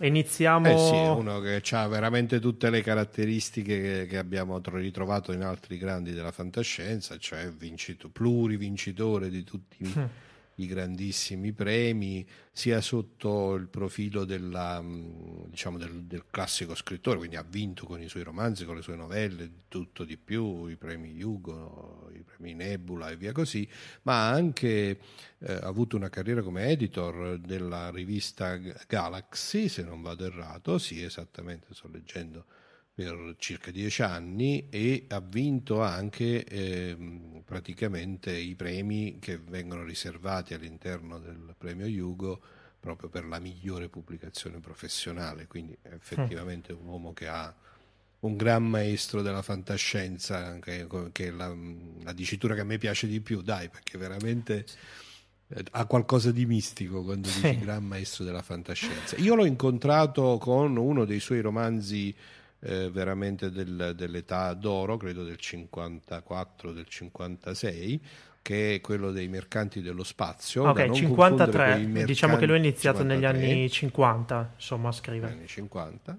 [0.02, 0.68] Iniziamo...
[0.68, 5.76] Eh sì, uno che ha veramente tutte le caratteristiche che, abbiamo tro- ritrovato in altri
[5.76, 9.92] grandi della fantascienza, cioè vincito, plurivincitore di tutti
[10.56, 10.68] i, Mm.
[10.68, 17.42] grandissimi premi, sia sotto il profilo della, mh, diciamo, del, del classico scrittore, quindi ha
[17.48, 22.10] vinto con i suoi romanzi, con le sue novelle, tutto di più, i premi Hugo,
[22.14, 23.68] i premi Nebula e via così,
[24.02, 24.98] ma ha anche
[25.38, 31.68] eh, avuto una carriera come editor della rivista Galaxy, se non vado errato, sì, esattamente,
[31.74, 32.44] sto leggendo
[33.00, 40.52] per circa dieci anni e ha vinto anche ehm, praticamente i premi che vengono riservati
[40.52, 42.38] all'interno del premio Hugo
[42.78, 47.54] proprio per la migliore pubblicazione professionale, quindi è effettivamente un uomo che ha
[48.20, 51.56] un gran maestro della fantascienza, che, che è la,
[52.02, 54.66] la dicitura che a me piace di più, dai, perché veramente
[55.48, 57.58] eh, ha qualcosa di mistico quando dici Sì.
[57.58, 59.16] gran maestro della fantascienza.
[59.16, 62.14] Io l'ho incontrato con uno dei suoi romanzi
[62.60, 68.00] eh, veramente del- dell'età d'oro, credo del 54, del 56,
[68.42, 70.68] che è quello dei mercanti dello spazio.
[70.68, 71.04] Ok, non 53.
[71.06, 74.92] confondere con i Diciamo che lui ha mercanti- iniziato negli 53 anni 50, insomma, a
[74.92, 75.32] scrivere.
[75.32, 76.18] anni 50.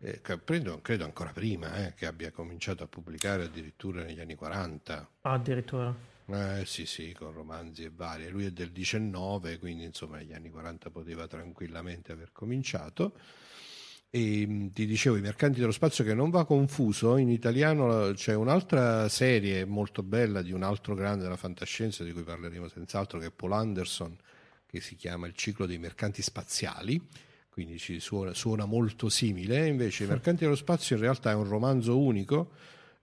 [0.00, 5.08] Eh, credo, credo ancora prima eh, che abbia cominciato a pubblicare addirittura negli anni 40.
[5.22, 5.92] Ah, addirittura.
[6.26, 8.28] Eh, sì, sì, con romanzi e varie.
[8.28, 13.14] Lui è del 19, quindi insomma negli anni 40 poteva tranquillamente aver cominciato.
[14.10, 18.34] E mh, ti dicevo, I Mercanti dello Spazio che non va confuso, in italiano c'è
[18.34, 23.26] un'altra serie molto bella di un altro grande della fantascienza di cui parleremo senz'altro, che
[23.26, 24.16] è Paul Anderson,
[24.66, 27.06] che si chiama Il ciclo dei mercanti spaziali,
[27.50, 29.66] quindi suona, suona molto simile.
[29.66, 32.52] Invece I Mercanti dello Spazio in realtà è un romanzo unico,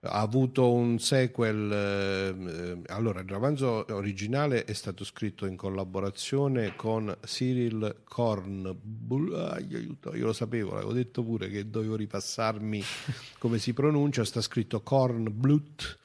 [0.08, 1.70] ha avuto un sequel.
[1.72, 9.34] eh, eh, allora, il romanzo originale è stato scritto in collaborazione con Cyril Kornbull.
[9.34, 12.82] Ah, aiuto, io lo sapevo, l'avevo detto pure che dovevo ripassarmi
[13.38, 14.24] come si pronuncia.
[14.24, 15.98] Sta scritto Kornblut.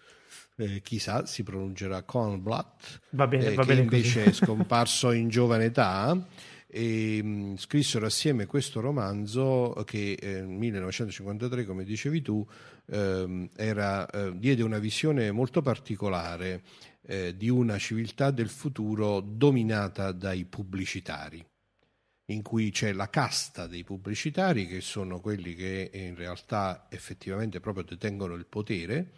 [0.57, 4.11] eh, chissà, si pronuncerà Kornblatt Va bene, eh, va che bene così.
[4.11, 6.17] invece è scomparso in giovane età
[6.73, 12.47] e mh, scrissero assieme questo romanzo che eh, nel 1953, come dicevi tu,
[12.87, 16.63] ehm, era, eh, diede una visione molto particolare
[17.07, 21.45] eh, di una civiltà del futuro dominata dai pubblicitari
[22.31, 27.83] in cui c'è la casta dei pubblicitari che sono quelli che in realtà effettivamente proprio
[27.83, 29.11] detengono il potere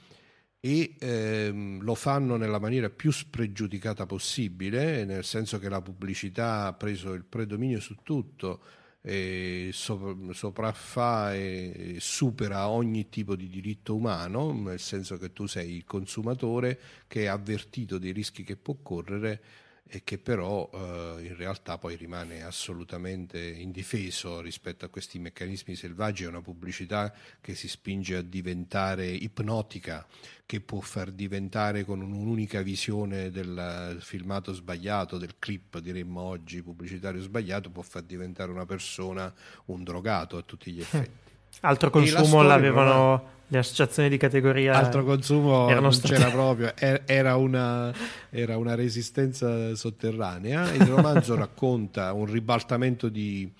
[0.66, 6.74] e ehm, lo fanno nella maniera più spregiudicata possibile, nel senso che la pubblicità ha
[6.74, 8.62] preso il predominio su tutto,
[9.02, 15.76] e so- sopraffa e supera ogni tipo di diritto umano, nel senso che tu sei
[15.76, 19.42] il consumatore che è avvertito dei rischi che può correre
[19.86, 26.24] e che però eh, in realtà poi rimane assolutamente indifeso rispetto a questi meccanismi selvaggi,
[26.24, 30.06] è una pubblicità che si spinge a diventare ipnotica,
[30.46, 37.22] che può far diventare con un'unica visione del filmato sbagliato, del clip diremmo oggi pubblicitario
[37.22, 39.34] sbagliato, può far diventare una persona
[39.66, 41.33] un drogato a tutti gli effetti.
[41.62, 44.74] Altro consumo l'avevano le associazioni di categoria.
[44.74, 47.94] altro consumo non state- c'era proprio, er- era una,
[48.30, 50.74] era una resistenza sotterranea.
[50.74, 53.52] Il romanzo racconta un ribaltamento di,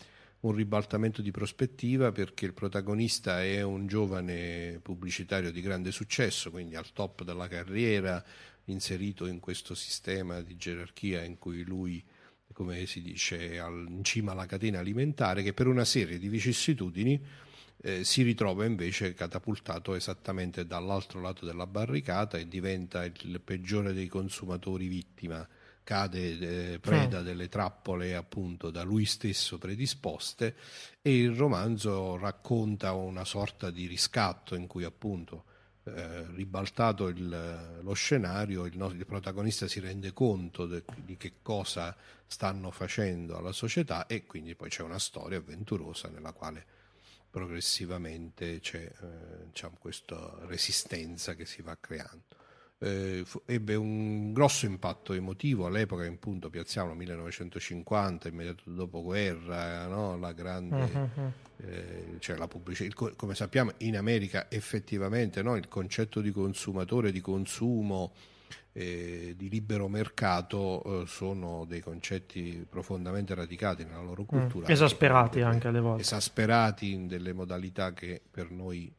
[0.42, 6.76] un ribaltamento di prospettiva perché il protagonista è un giovane pubblicitario di grande successo, quindi
[6.76, 8.24] al top della carriera,
[8.66, 12.04] inserito in questo sistema di gerarchia in cui lui
[12.54, 17.20] come si dice, in cima alla catena alimentare, che per una serie di vicissitudini
[17.86, 24.08] eh, si ritrova invece catapultato esattamente dall'altro lato della barricata e diventa il peggiore dei
[24.08, 25.46] consumatori vittima,
[25.84, 30.56] cade eh, preda delle trappole appunto da lui stesso predisposte
[31.02, 35.44] e il romanzo racconta una sorta di riscatto in cui appunto
[35.86, 41.94] eh, ribaltato il- lo scenario, il, il protagonista si rende conto de- di che cosa
[42.26, 46.66] stanno facendo alla società e quindi poi c'è una storia avventurosa nella quale
[47.34, 52.22] progressivamente c'è eh, diciamo, questa resistenza che si va creando.
[52.78, 60.16] Eh, fu- ebbe un grosso impatto emotivo all'epoca, in punto piazziamo 1950, immediato dopoguerra, no?
[60.20, 61.10] la grande
[61.58, 67.12] eh, cioè la pubblicità, co- come sappiamo in America effettivamente no, il concetto di consumatore,
[67.12, 68.14] di consumo,
[68.74, 74.68] eh, di libero mercato eh, sono dei concetti profondamente radicati nella loro cultura.
[74.68, 76.02] Mm, esasperati delle- anche alle volte.
[76.02, 78.92] Esasperati in delle modalità che per noi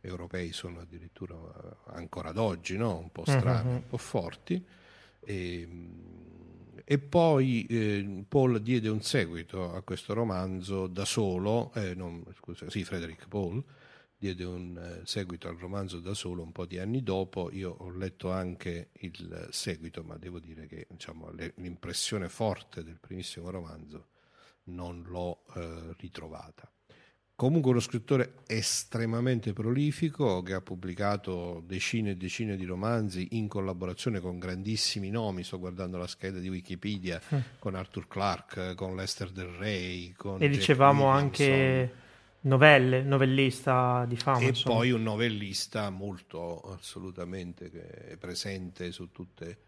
[0.00, 2.98] europei sono addirittura eh, ancora ad oggi no?
[2.98, 3.74] un po' strani, Mhm.
[3.76, 4.64] un po' forti.
[5.24, 5.68] E,
[6.84, 12.68] e poi eh, Paul diede un seguito a questo romanzo da solo, eh, non, scusa,
[12.68, 13.62] sì, Frederick Paul
[14.22, 17.50] diede un eh, seguito al romanzo da solo un po' di anni dopo.
[17.50, 23.50] Io ho letto anche il seguito, ma devo dire che diciamo, l'impressione forte del primissimo
[23.50, 24.06] romanzo
[24.64, 26.70] non l'ho eh, ritrovata.
[27.34, 34.20] Comunque uno scrittore estremamente prolifico che ha pubblicato decine e decine di romanzi in collaborazione
[34.20, 37.20] con grandissimi nomi, sto guardando la scheda di Wikipedia,
[37.58, 41.50] con Arthur Clarke, con Lester Del Rey, con E Jack dicevamo Williamson.
[41.50, 41.94] anche
[42.42, 44.40] novelle, novellista di fama.
[44.40, 44.76] E insomma.
[44.76, 49.58] poi un novellista molto assolutamente presente su tutte,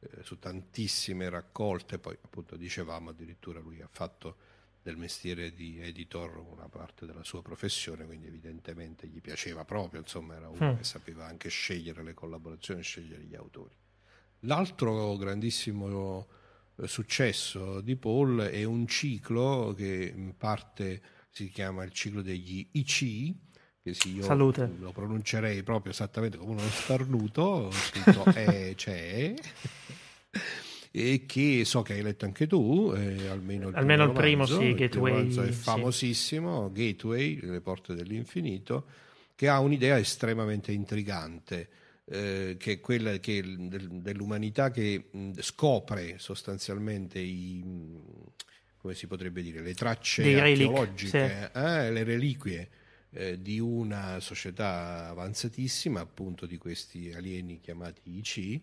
[0.00, 1.98] eh, su tantissime raccolte.
[1.98, 4.36] Poi, appunto, dicevamo addirittura lui ha fatto
[4.82, 10.36] del mestiere di editor una parte della sua professione, quindi evidentemente gli piaceva proprio, insomma,
[10.36, 10.76] era uno Mm.
[10.76, 13.74] che sapeva anche scegliere le collaborazioni, scegliere gli autori.
[14.44, 16.26] L'altro grandissimo
[16.76, 22.68] eh, successo di Paul è un ciclo che in parte si chiama il ciclo degli
[22.72, 23.34] IC,
[23.82, 24.70] che sì, io Salute.
[24.78, 29.34] lo pronuncerei proprio esattamente come uno starnuto, ho scritto E c'è,
[30.92, 34.44] e che so che hai letto anche tu, eh, almeno il Almeno il primo primo,
[34.44, 34.60] romanzo.
[34.60, 35.52] sì, Il Gateway, romanzo è sì.
[35.52, 38.86] famosissimo, Gateway, Le porte dell'infinito,
[39.36, 41.68] che ha un'idea estremamente intrigante,
[42.06, 47.62] eh, che è quella che il- del- dell'umanità che mh, scopre sostanzialmente i,
[48.80, 52.68] come si potrebbe dire, le tracce Dei relic, archeologiche, eh, le reliquie
[53.10, 58.60] eh, di una società avanzatissima, appunto di questi alieni chiamati IC,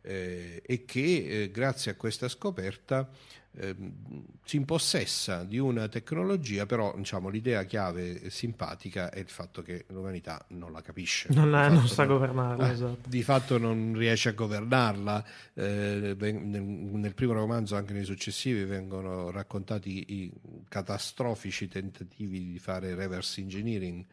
[0.00, 3.10] eh, e che eh, grazie a questa scoperta
[3.56, 9.84] ehm, si impossessa di una tecnologia, però diciamo, l'idea chiave simpatica è il fatto che
[9.88, 11.28] l'umanità non la capisce.
[11.32, 13.08] Non, la- non sa non- governarla, eh, esatto.
[13.08, 15.24] di fatto non riesce a governarla.
[15.54, 20.32] eh, nel, nel primo romanzo, anche nei successivi, vengono raccontati i
[20.68, 24.04] catastrofici tentativi di fare reverse engineering,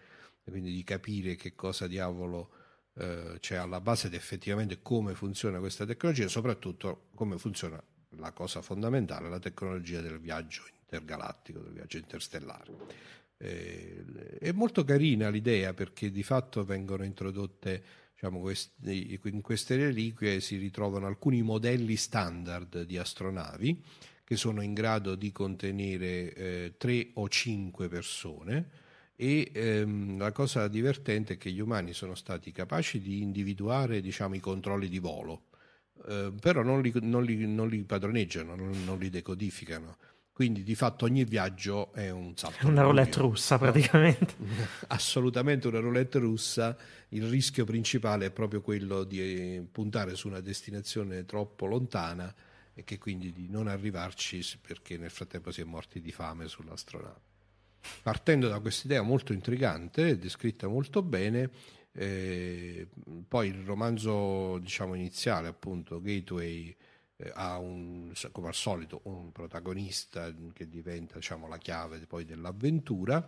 [0.44, 2.50] quindi di capire che cosa diavolo
[2.98, 7.82] eh, c'è alla base ed effettivamente come funziona questa tecnologia, e soprattutto come funziona
[8.18, 12.72] la cosa fondamentale, la tecnologia del viaggio intergalattico, del viaggio interstellare.
[13.38, 20.40] Eh, è molto carina l'idea perché di fatto vengono introdotte diciamo, questi- in queste reliquie
[20.40, 23.84] si ritrovano alcuni modelli standard di astronavi
[24.24, 28.84] che sono in grado di contenere eh, tre o cinque persone
[29.16, 34.36] e ehm, la cosa divertente è che gli umani sono stati capaci di individuare diciamo,
[34.36, 35.44] i controlli di volo,
[36.08, 39.98] eh, però non li, non li- non li padroneggiano, non, non li decodificano.
[40.36, 42.68] Quindi di fatto ogni viaggio è un salto.
[42.68, 44.36] Una roulette russa praticamente.
[44.88, 46.76] Assolutamente una roulette russa.
[47.10, 52.36] Il rischio principale è proprio quello di puntare su una destinazione troppo lontana
[52.74, 57.22] e che quindi di non arrivarci perché nel frattempo si è morti di fame sull'astronave.
[58.04, 61.50] Partendo da questa idea molto intrigante, descritta molto bene,
[61.98, 62.88] eh,
[63.28, 66.76] poi il romanzo diciamo iniziale, appunto, Gateway,
[67.18, 73.26] eh, ha un, come al solito un protagonista che diventa diciamo, la chiave poi dell'avventura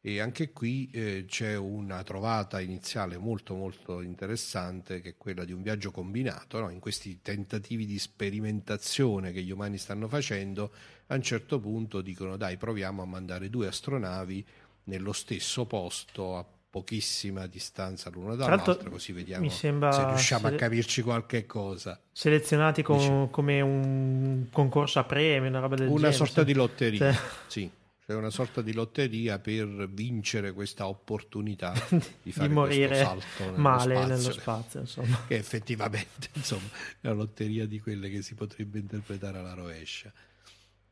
[0.00, 5.52] e anche qui eh, c'è una trovata iniziale molto molto interessante che è quella di
[5.52, 6.70] un viaggio combinato no?
[6.70, 10.72] in questi tentativi di sperimentazione che gli umani stanno facendo
[11.06, 14.46] a un certo punto dicono dai proviamo a mandare due astronavi
[14.84, 16.44] nello stesso posto a
[16.78, 22.00] pochissima distanza l'una Tra l'altro, dall'altra così vediamo se riusciamo se- a capirci qualche cosa
[22.12, 23.28] Selezionati com- Dici.
[23.30, 26.06] come un concorso a premi, una roba del genere.
[26.06, 26.46] una sorta sì.
[26.46, 27.18] di lotteria Sì.
[27.46, 27.70] sì
[28.08, 31.74] c'è una sorta di lotteria per vincere questa opportunità
[32.22, 35.24] di fare di morire questo salto nello male spazio, nello spazio, insomma.
[35.26, 36.68] che effettivamente insomma
[37.02, 40.10] è una lotteria di quelle che si potrebbe interpretare alla rovescia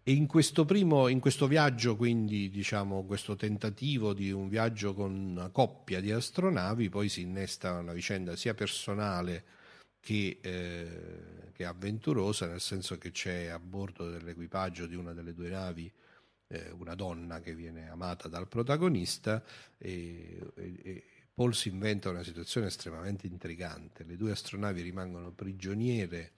[0.08, 5.12] e in questo primo in questo viaggio quindi diciamo questo tentativo di un viaggio con
[5.12, 9.44] una coppia di astronavi poi si innesta una vicenda sia personale
[9.98, 15.48] che, eh, che avventurosa nel senso che c'è a bordo dell'equipaggio di una delle due
[15.48, 15.92] navi
[16.46, 19.42] eh, una donna che viene amata dal protagonista
[19.76, 24.04] e, e- e Paul si inventa una situazione estremamente intrigante.
[24.04, 26.35] Le due astronavi rimangono prigioniere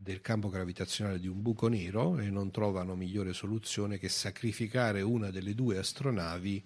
[0.00, 5.30] del campo gravitazionale di un buco nero e non trovano migliore soluzione che sacrificare una
[5.30, 6.64] delle due astronavi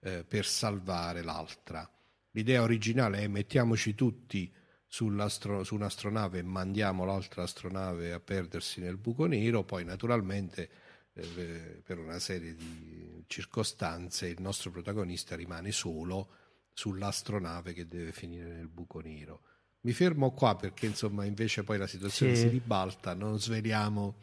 [0.00, 1.88] eh, per salvare l'altra.
[2.30, 4.50] L'idea originale è mettiamoci tutti
[4.86, 10.70] su un'astronave e mandiamo l'altra astronave a perdersi nel buco nero, poi naturalmente
[11.12, 16.30] eh, per una serie di circostanze il nostro protagonista rimane solo
[16.72, 19.42] sull'astronave che deve finire nel buco nero.
[19.82, 22.42] Mi fermo qua perché insomma invece poi la situazione Sì.
[22.42, 24.14] si ribalta, non sveliamo,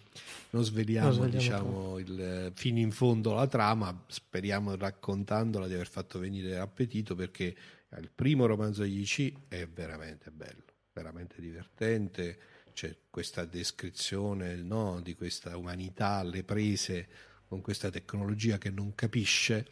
[0.52, 5.90] non sveliamo, Non sveliamo diciamo il, fino in fondo la trama, speriamo raccontandola di aver
[5.90, 7.56] fatto venire appetito perché
[7.98, 12.38] il primo romanzo degli IC è veramente bello, veramente divertente,
[12.74, 17.08] c'è questa descrizione no, di questa umanità alle prese
[17.48, 19.66] con questa tecnologia che non capisce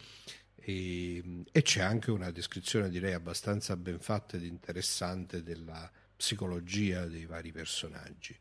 [0.67, 7.25] e, e c'è anche una descrizione direi abbastanza ben fatta ed interessante della psicologia dei
[7.25, 8.35] vari personaggi.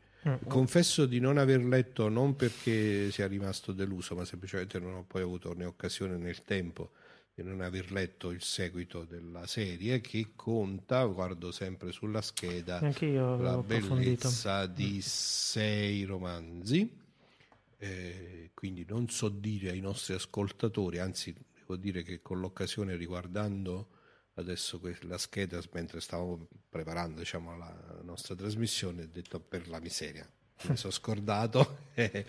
[0.47, 5.21] Confesso di non aver letto non perché sia rimasto deluso, ma semplicemente non ho poi
[5.21, 6.93] avuto né occasione nel tempo
[7.35, 13.61] di non aver letto il seguito della serie che conta, guardo sempre sulla scheda, la
[13.61, 16.89] bellezza di sei romanzi.
[17.77, 21.35] Eh, quindi non so dire ai nostri ascoltatori, anzi
[21.65, 23.89] devo dire che con l'occasione riguardando
[24.35, 30.27] adesso la scheda mentre stavamo preparando diciamo, la nostra trasmissione ho detto per la miseria
[30.63, 32.25] mi sono scordato eh,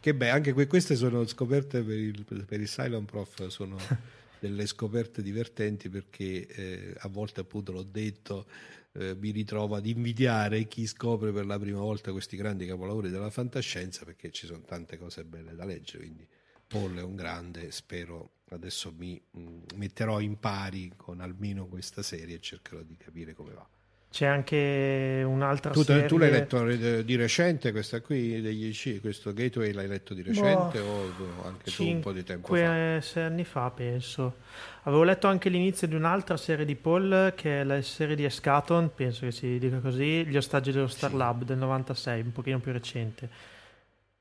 [0.00, 3.76] che beh anche que- queste sono scoperte per il, per il Silent Prof sono
[4.38, 8.46] delle scoperte divertenti perché eh, a volte appunto l'ho detto
[8.92, 13.30] eh, mi ritrovo ad invidiare chi scopre per la prima volta questi grandi capolavori della
[13.30, 16.28] fantascienza perché ci sono tante cose belle da leggere quindi
[16.66, 19.40] Paul è un grande spero adesso mi mh,
[19.74, 23.66] metterò in pari con almeno questa serie e cercherò di capire come va
[24.08, 26.06] C'è anche un'altra tu, serie.
[26.06, 30.22] tu l'hai letto re- di recente questa qui degli IC, questo Gateway l'hai letto di
[30.22, 31.12] recente o
[31.44, 32.54] anche tu un po' di tempo fa?
[32.54, 34.36] 5-6 anni fa, penso.
[34.84, 38.94] Avevo letto anche l'inizio di un'altra serie di Paul, che è la serie di Escaton,
[38.94, 42.72] penso che si dica così, Gli ostaggi dello Star Lab del 96, un pochino più
[42.72, 43.28] recente.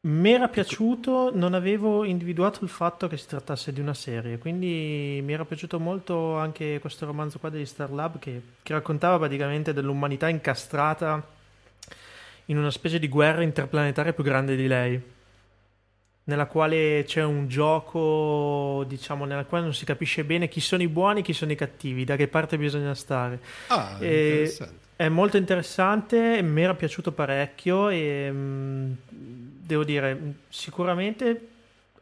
[0.06, 5.20] Mi era piaciuto, non avevo individuato il fatto che si trattasse di una serie, quindi
[5.24, 9.74] mi era piaciuto molto anche questo romanzo qua degli Star Lab che, che raccontava praticamente
[9.74, 11.26] dell'umanità incastrata
[12.46, 15.02] in una specie di guerra interplanetaria più grande di lei
[16.26, 20.88] nella quale c'è un gioco, diciamo, nella quale non si capisce bene chi sono i
[20.88, 23.40] buoni e chi sono i cattivi, da che parte bisogna stare.
[23.68, 24.84] Ah, interessante.
[24.96, 28.94] È molto interessante, mi era piaciuto parecchio e mm,
[29.66, 31.50] devo dire, mm, sicuramente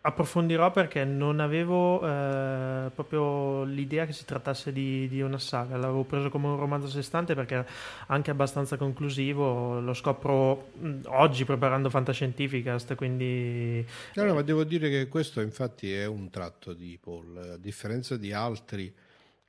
[0.05, 6.03] approfondirò perché non avevo eh, proprio l'idea che si trattasse di, di una saga, l'avevo
[6.03, 7.65] preso come un romanzo a sé stante perché era
[8.07, 13.85] anche abbastanza conclusivo, lo scopro mm, oggi preparando Fantascientificast, quindi
[14.15, 18.17] No, no, ma devo dire che questo infatti è un tratto di Paul, a differenza
[18.17, 18.93] di altri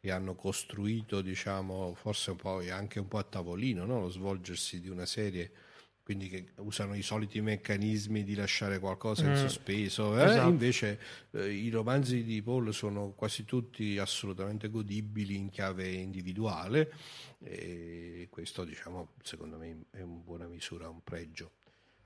[0.01, 4.01] che hanno costruito, diciamo, forse un po' anche un po' a tavolino, no?
[4.01, 5.51] lo svolgersi di una serie,
[6.05, 10.19] quindi che usano i soliti meccanismi di lasciare qualcosa in Mm, sospeso.
[10.21, 10.25] eh?
[10.25, 10.49] esatto.
[10.51, 11.01] Invece
[11.31, 16.93] eh, i romanzi di Paul sono quasi tutti assolutamente godibili in chiave individuale
[17.43, 21.53] e questo, diciamo, secondo me è in buona misura un pregio.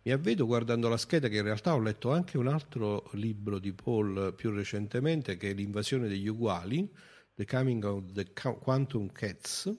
[0.03, 3.73] Mi avvedo guardando la scheda che in realtà ho letto anche un altro libro di
[3.73, 6.89] Paul più recentemente che è L'invasione degli uguali,
[7.35, 9.77] The Coming of the Qu- Quantum Cats,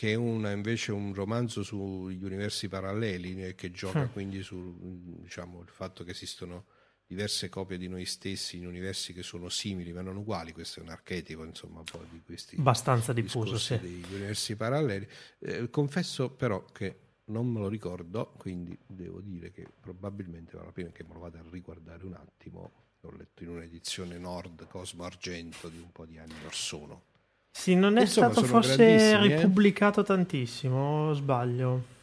[0.00, 4.72] che è una- invece un romanzo sugli universi paralleli e che gioca quindi sul
[5.20, 6.64] diciamo, il fatto che esistono
[7.06, 10.82] diverse copie di noi stessi in universi che sono simili ma non uguali, questo è
[10.82, 13.78] un archetipo insomma un po' di questi abbastanza diffuso, sì.
[13.78, 15.06] degli universi paralleli.
[15.38, 20.72] Eh, confesso però che non me lo ricordo, quindi devo dire che probabilmente vale la
[20.72, 22.72] pena che me lo vada a riguardare un attimo.
[23.00, 27.08] L'ho letto in un'edizione Nord Cosmo Argento di un po' di anni or sono.
[27.50, 29.20] Sì, non è Insomma, stato forse eh.
[29.20, 31.98] ripubblicato tantissimo, o sbaglio?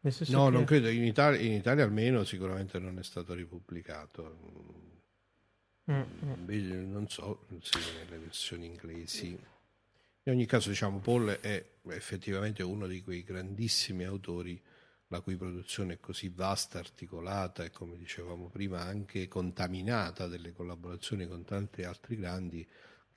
[0.00, 0.10] No,
[0.46, 4.38] che- non credo, in Italia, in Italia almeno sicuramente non è stato ripubblicato.
[5.90, 6.32] Mm, mm.
[6.38, 9.38] Invece non so se nelle versioni inglesi.
[10.24, 14.60] In ogni caso, diciamo, Paul è effettivamente uno di quei grandissimi autori
[15.08, 21.26] la cui produzione è così vasta, articolata e, come dicevamo prima, anche contaminata delle collaborazioni
[21.26, 22.66] con tanti altri grandi,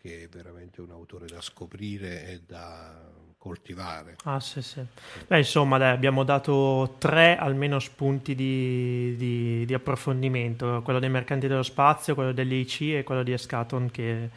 [0.05, 2.93] che è veramente un autore da scoprire e da
[3.39, 4.15] coltivare.
[4.25, 4.83] Ah, sì, sì.
[5.27, 11.47] Beh, insomma, dai, abbiamo dato tre almeno spunti di, di- di approfondimento: quello dei mercanti
[11.47, 13.89] dello spazio, quello dell'IC e quello di Escaton.
[13.89, 14.29] Che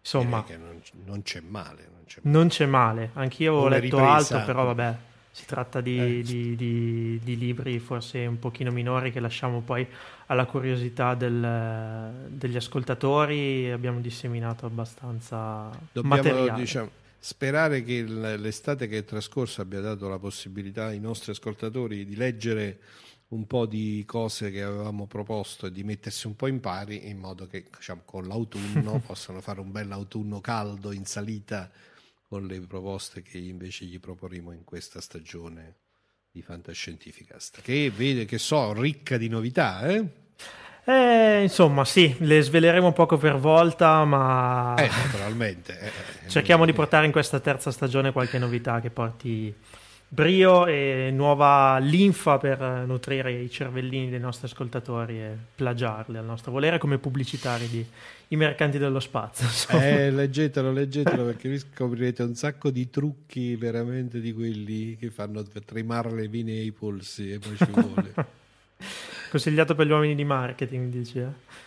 [0.00, 1.88] insomma, Direi che non, non c'è male.
[1.92, 2.36] Non c'è male.
[2.38, 3.10] non c'è male.
[3.14, 4.14] Anch'io Come letto ripresa.
[4.14, 4.96] altro, però vabbè.
[5.36, 9.84] Si tratta di, Eh, di- di- di libri forse un pochino minori che lasciamo poi
[10.26, 13.68] alla curiosità del- degli ascoltatori.
[13.68, 16.60] Abbiamo disseminato abbastanza Dobbiamo materiale.
[16.60, 22.14] diciamo, sperare che l'estate che è trascorsa abbia dato la possibilità ai nostri ascoltatori di
[22.14, 22.78] leggere
[23.30, 27.18] un po' di cose che avevamo proposto e di mettersi un po' in pari in
[27.18, 31.68] modo che diciamo, con l'autunno possano fare un bel autunno caldo in salita
[32.26, 35.76] con le proposte che invece gli proporremo in questa stagione
[36.30, 40.04] di Fantascientificast, che vede che so, ricca di novità, eh?
[40.86, 45.78] Eh, insomma, sì, le sveleremo poco per volta, ma Eh, naturalmente.
[45.80, 45.86] eh,
[46.26, 49.54] eh, cerchiamo di eh, portare in questa terza stagione qualche novità che porti
[50.08, 56.52] brio e nuova linfa per nutrire i cervellini dei nostri ascoltatori e plagiarli al nostro
[56.52, 57.86] volere come pubblicitari di
[58.28, 59.46] i mercanti dello spazio.
[59.46, 59.86] insomma.
[59.86, 65.42] Eh, leggetelo, leggetelo perché vi scoprirete un sacco di trucchi veramente di quelli che fanno
[65.42, 68.14] tremare le vene ai polsi e poi ci vuole.
[69.30, 71.18] Consigliato per gli uomini di marketing, dici?
[71.18, 71.62] eh?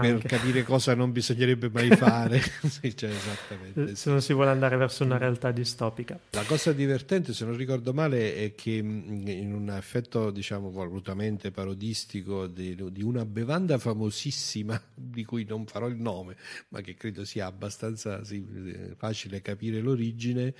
[0.00, 2.40] Per capire cosa non bisognerebbe mai fare.
[2.66, 3.96] Sì, cioè, esattamente, sì.
[3.96, 6.18] Se non si vuole andare verso una realtà distopica.
[6.30, 11.50] La cosa divertente, se non ricordo male, è che mh, in un effetto, diciamo, volutamente
[11.50, 16.36] parodistico di, di una bevanda famosissima, di cui non farò il nome,
[16.68, 20.54] ma che credo sia abbastanza sì, eh, facile capire l'origine,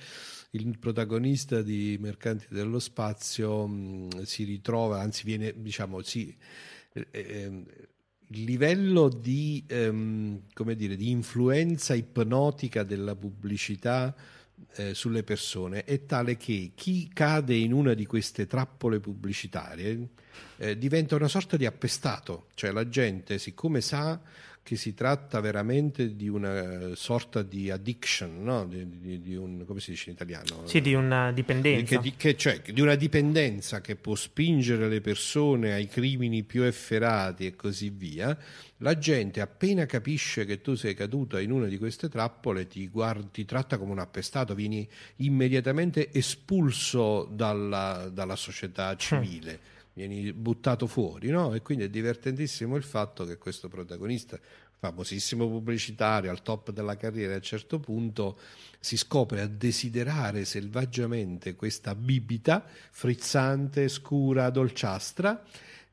[0.51, 6.35] il protagonista di Mercanti dello Spazio mh, si ritrova, anzi viene, diciamo, si...
[6.93, 7.65] eh, ehm,
[8.29, 10.41] il livello di, ehm,
[10.75, 14.13] dire, di influenza ipnotica della pubblicità
[14.75, 20.09] eh, sulle persone è tale che chi cade in una di queste trappole pubblicitarie
[20.57, 24.19] eh, diventa una sorta di appestato, cioè la gente siccome sa
[24.67, 28.65] che si tratta veramente di una sorta di addiction, no?
[28.65, 30.67] di, di- di un, come si dice in italiano?
[30.67, 31.95] Sì, di una dipendenza.
[31.95, 36.63] Che, di- che- cioè, di una dipendenza che può spingere le persone ai crimini più
[36.63, 38.37] efferati e così via,
[38.79, 43.31] la gente appena capisce che tu sei caduta in una di queste trappole ti, guard-
[43.31, 44.85] ti tratta come un appestato, vieni
[45.17, 49.75] immediatamente espulso dalla, dalla società civile.
[49.97, 51.55] Vieni buttato fuori, no?
[51.55, 54.39] E quindi è divertentissimo il fatto che questo protagonista,
[54.77, 58.37] famosissimo pubblicitario, al top della carriera, a un certo punto
[58.79, 65.43] si scopre a desiderare selvaggiamente questa bibita frizzante, scura, dolciastra,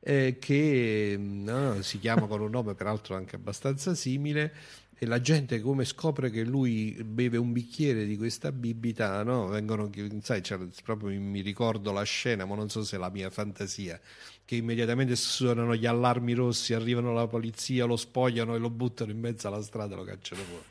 [0.01, 4.53] eh, che no, si chiama con un nome peraltro anche abbastanza simile.
[4.97, 9.47] E la gente come scopre che lui beve un bicchiere di questa bibita, no?
[9.47, 9.89] Vengono,
[10.21, 10.41] sai,
[10.83, 13.99] proprio mi ricordo la scena, ma non so se è la mia fantasia,
[14.45, 19.19] che immediatamente suonano gli allarmi rossi, arrivano la polizia, lo spogliano e lo buttano in
[19.19, 20.63] mezzo alla strada e lo cacciano fuori.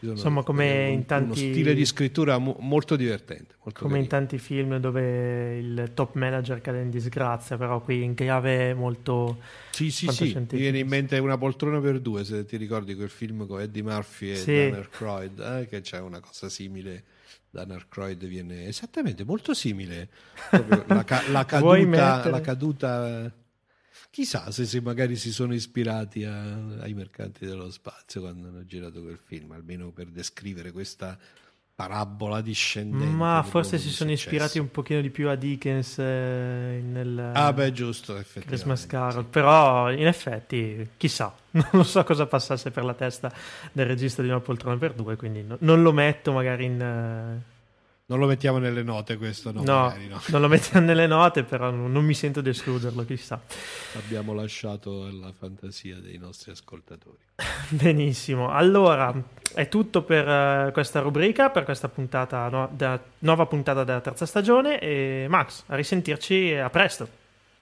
[0.00, 3.56] Sono- Insomma, come un- in tanti- Uno stile di scrittura mo- molto divertente.
[3.62, 4.26] Molto Come in carino.
[4.28, 9.36] tanti film dove il top manager cade in disgrazia, però qui in chiave molto
[9.70, 13.10] Sì, sì, sì, mi viene in mente una poltrona per due, se ti ricordi quel
[13.10, 14.50] film con Eddie Murphy e Sì.
[14.56, 17.04] Aykroyd, eh, che c'è una cosa simile.
[17.50, 20.08] Dan Aykroyd viene esattamente molto simile.
[20.86, 23.34] La, ca- la caduta, la caduta.
[24.10, 29.02] Chissà se, se magari si sono ispirati a- ai mercanti dello spazio quando hanno girato
[29.02, 31.18] quel film, almeno per descrivere questa
[31.80, 33.06] parabola discendente.
[33.06, 34.28] Ma forse si sono successo.
[34.28, 38.48] ispirati un pochino di più a Dickens eh, nel Ah, beh, giusto, effettivamente.
[38.48, 41.34] Christmas Carol, però in effetti chissà,
[41.72, 43.32] non so cosa passasse per la testa
[43.72, 47.40] del regista di una poltrona per due, quindi no- non lo metto magari in...
[48.10, 50.20] Non lo mettiamo nelle note questo, no, no, magari no.
[50.30, 53.40] non lo metto nelle note, però non non mi sento di escluderlo, chissà.
[53.94, 57.18] Abbiamo lasciato alla fantasia dei nostri ascoltatori.
[57.70, 59.14] Benissimo, allora
[59.54, 64.26] è tutto per eh, questa rubrica, per questa puntata, no- da- nuova puntata della terza
[64.26, 67.19] stagione e Max, a risentirci e a presto.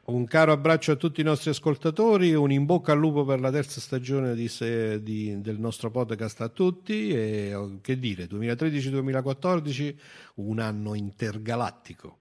[0.08, 3.50] Un caro abbraccio a tutti i nostri ascoltatori, un in bocca al lupo per la
[3.50, 9.94] terza stagione di se- di- del nostro podcast a tutti e oh, che dire, 2013-2014,
[10.36, 12.20] un anno intergalattico.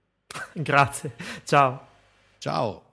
[0.52, 1.14] Grazie,
[1.44, 1.86] ciao.
[2.36, 2.87] Ciao!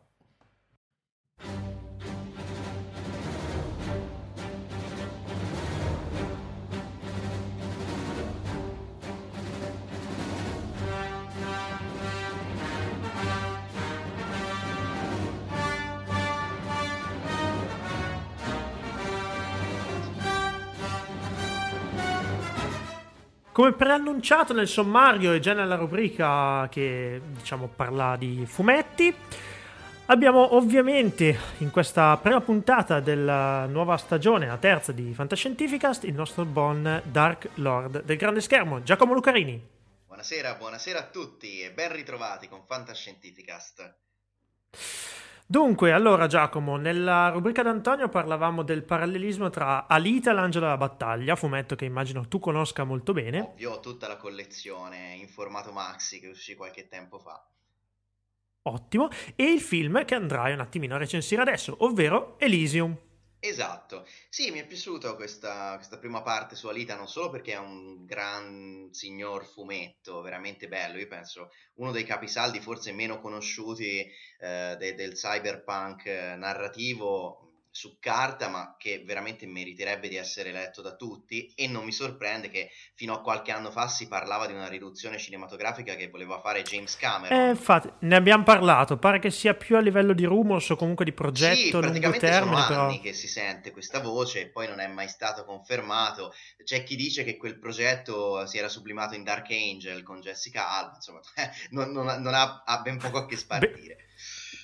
[23.55, 29.15] Come preannunciato nel sommario e già nella rubrica che diciamo parla di fumetti,
[30.07, 36.43] abbiamo ovviamente in questa prima puntata della nuova stagione, la terza di Fantascientificast, il nostro
[36.43, 39.65] buon Dark Lord del grande schermo, Giacomo Lucarini.
[40.05, 43.95] Buonasera, buonasera a tutti e ben ritrovati con Fantascientificast.
[45.47, 51.35] Dunque, allora Giacomo, nella rubrica d'Antonio parlavamo del parallelismo tra Alita e l'angelo della battaglia,
[51.35, 53.41] fumetto che immagino tu conosca molto bene.
[53.41, 57.45] Ovvio ho tutta la collezione in formato maxi che uscì qualche tempo fa.
[58.63, 59.09] Ottimo.
[59.35, 62.97] E il film che andrai un attimino a recensire adesso, ovvero Elysium.
[63.39, 67.59] Esatto, sì, mi è piaciuta questa, questa prima parte su Alita non solo perché è
[67.59, 73.99] un gran signor fumetto, veramente bello, io penso uno dei capisaldi forse meno conosciuti
[74.39, 80.81] eh, de- del cyberpunk eh, narrativo, su carta, ma che veramente meriterebbe di essere letto
[80.81, 81.51] da tutti.
[81.55, 85.17] E non mi sorprende che fino a qualche anno fa si parlava di una riduzione
[85.17, 87.37] cinematografica che voleva fare James Cameron.
[87.37, 88.97] Eh, infatti, ne abbiamo parlato.
[88.97, 92.27] Pare che sia più a livello di rumors o comunque di progetto sì, lungo praticamente
[92.27, 92.61] termine.
[92.61, 93.03] sono anni Però...
[93.03, 96.33] che si sente questa voce e poi non è mai stato confermato.
[96.63, 100.95] C'è chi dice che quel progetto si era sublimato in Dark Angel con Jessica Alba,
[100.95, 101.19] insomma,
[101.71, 104.04] non, non non ha, ha ben poco a che spartire.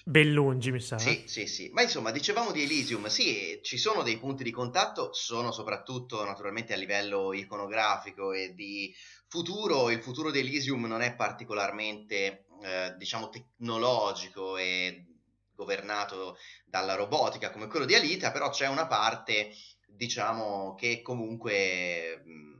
[0.06, 0.98] Ben lungi, mi sa.
[0.98, 1.70] Sì, sì, sì.
[1.74, 6.74] Ma insomma, dicevamo di Elysium, sì, ci sono dei punti di contatto, sono soprattutto naturalmente
[6.74, 8.94] a livello iconografico e di
[9.28, 9.90] futuro.
[9.90, 15.06] Il futuro di Elysium non è particolarmente, eh, diciamo, tecnologico e
[15.54, 19.52] governato dalla robotica come quello di Alita, però c'è una parte,
[19.88, 22.52] diciamo, che comunque mh,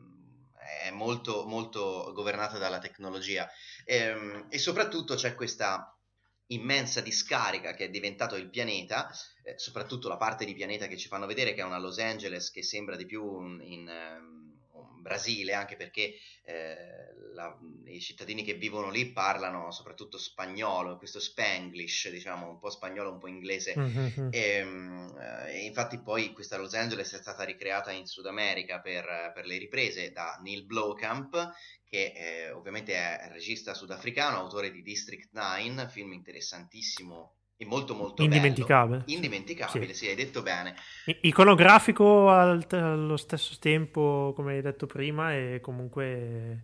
[0.86, 3.50] è molto, molto governata dalla tecnologia.
[3.86, 5.96] Ehm, e soprattutto c'è questa
[6.54, 9.10] immensa discarica che è diventato il pianeta,
[9.44, 12.52] eh, soprattutto la parte di pianeta che ci fanno vedere che è una Los Angeles
[12.52, 14.41] che sembra di più in, in um,
[15.02, 22.10] Brasile, anche perché eh, la, i cittadini che vivono lì parlano soprattutto spagnolo, questo spanglish,
[22.10, 23.74] diciamo, un po' spagnolo, un po' inglese.
[23.78, 24.28] Mm-hmm.
[24.32, 25.16] E, um,
[25.48, 29.58] e, infatti poi questa Los Angeles è stata ricreata in Sud America per, per le
[29.58, 31.52] riprese da Neil Blomkamp,
[31.84, 38.24] che eh, ovviamente è regista sudafricano, autore di District 9, film interessantissimo e molto molto
[38.24, 39.04] indimenticabile.
[39.04, 39.12] bello.
[39.14, 40.06] Indimenticabile, sì.
[40.06, 40.74] sì, hai detto bene.
[41.22, 46.64] Iconografico allo stesso tempo, come hai detto prima, e comunque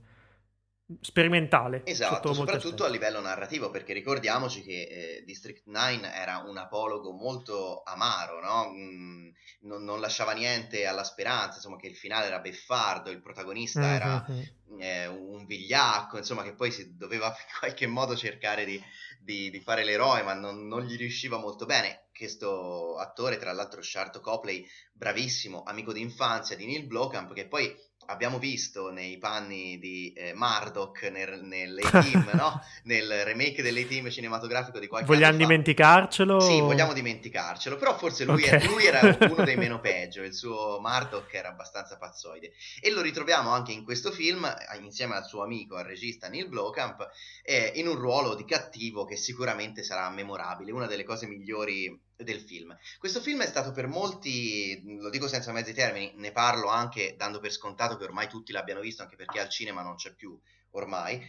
[1.01, 1.81] sperimentale.
[1.85, 7.81] Esatto, soprattutto a livello narrativo, perché ricordiamoci che eh, District 9 era un apologo molto
[7.83, 8.71] amaro, no?
[8.71, 9.29] mm,
[9.61, 13.95] non, non, lasciava niente alla speranza, insomma che il finale era beffardo, il protagonista mm-hmm.
[13.95, 14.25] era
[14.79, 18.81] eh, un vigliacco, insomma che poi si doveva in qualche modo cercare di,
[19.19, 22.05] di, di fare l'eroe, ma non, non, gli riusciva molto bene.
[22.17, 27.75] Questo attore, tra l'altro, Sharto Copley, bravissimo, amico d'infanzia di Neil Blomkamp, che poi
[28.07, 32.61] abbiamo visto nei panni di eh, Murdoch nel, nell'A-Team, no?
[32.83, 35.47] nel remake dell'A-Team cinematografico di qualche vogliamo anno fa.
[35.47, 36.39] dimenticarcelo?
[36.39, 38.61] Sì, vogliamo dimenticarcelo, però forse lui, okay.
[38.61, 42.53] è, lui, era uno dei meno peggio, il suo Murdoch era abbastanza pazzoide.
[42.81, 44.47] E lo ritroviamo anche in questo film,
[44.81, 47.07] insieme al suo amico, al regista Neil Blomkamp,
[47.43, 52.41] eh, in un ruolo di cattivo che sicuramente sarà memorabile, una delle cose migliori del
[52.41, 52.75] film.
[52.97, 57.39] Questo film è stato per molti, lo dico senza mezzi termini, ne parlo anche dando
[57.39, 60.37] per scontato che ormai tutti l'abbiano visto, anche perché al cinema non c'è più
[60.71, 61.25] ormai.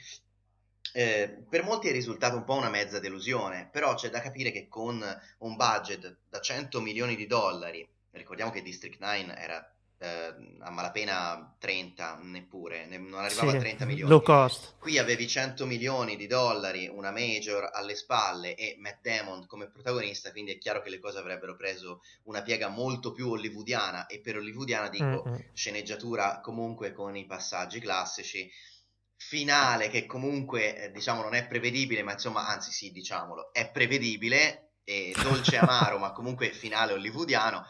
[0.95, 4.68] Eh, per molti è risultato un po' una mezza delusione, però c'è da capire che
[4.68, 5.05] con
[5.39, 11.57] un budget da 100 milioni di dollari, ricordiamo che District 9 era eh, a malapena
[11.59, 14.11] 30 neppure, ne, non arrivava sì, a 30 milioni.
[14.11, 14.76] Low cost.
[14.78, 20.30] Qui avevi 100 milioni di dollari, una major alle spalle e Matt Damon come protagonista,
[20.30, 24.36] quindi è chiaro che le cose avrebbero preso una piega molto più hollywoodiana e per
[24.36, 25.51] hollywoodiana dico Mm-mm.
[25.53, 28.49] sceneggiatura comunque con i passaggi classici.
[29.20, 34.74] Finale che comunque eh, diciamo non è prevedibile, ma insomma, anzi sì, diciamolo, è prevedibile
[34.84, 37.66] e dolce amaro, ma comunque finale hollywoodiano.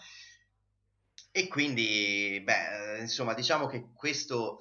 [1.39, 4.59] E quindi, beh, insomma, diciamo che questo,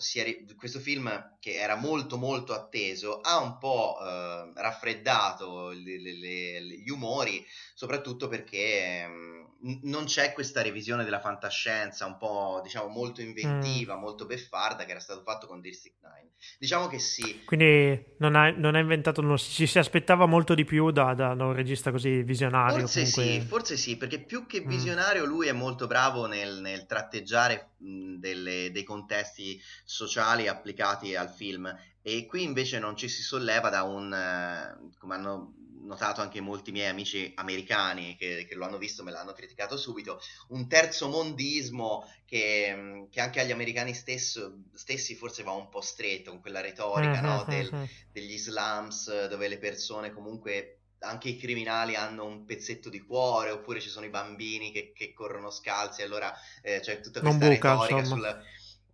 [0.56, 6.90] questo film, che era molto molto atteso, ha un po' eh, raffreddato le, le, gli
[6.90, 9.47] umori, soprattutto perché mh,
[9.84, 14.00] non c'è questa revisione della fantascienza un po', diciamo, molto inventiva, mm.
[14.00, 16.30] molto beffarda che era stato fatto con District 9.
[16.60, 17.44] Diciamo che sì.
[17.46, 21.34] Quindi non ha, non ha inventato, non, ci si aspettava molto di più da, da,
[21.34, 22.80] da un regista così visionario.
[22.80, 23.24] Forse comunque...
[23.24, 25.28] sì, forse sì, perché più che visionario mm.
[25.28, 31.76] lui è molto bravo nel, nel tratteggiare mh, delle, dei contesti sociali applicati al film
[32.08, 35.56] e qui invece non ci si solleva da un, eh, come hanno
[35.88, 40.22] notato anche molti miei amici americani che, che, lo hanno visto, me l'hanno criticato subito,
[40.50, 46.30] un terzo mondismo che, che anche agli americani stesso, stessi forse va un po' stretto
[46.32, 47.46] con quella retorica no?
[47.48, 53.52] Del, degli slums dove le persone comunque anche i criminali hanno un pezzetto di cuore,
[53.52, 57.72] oppure ci sono i bambini che, che corrono scalzi, allora eh, c'è tutta questa buca,
[57.72, 58.44] retorica sul,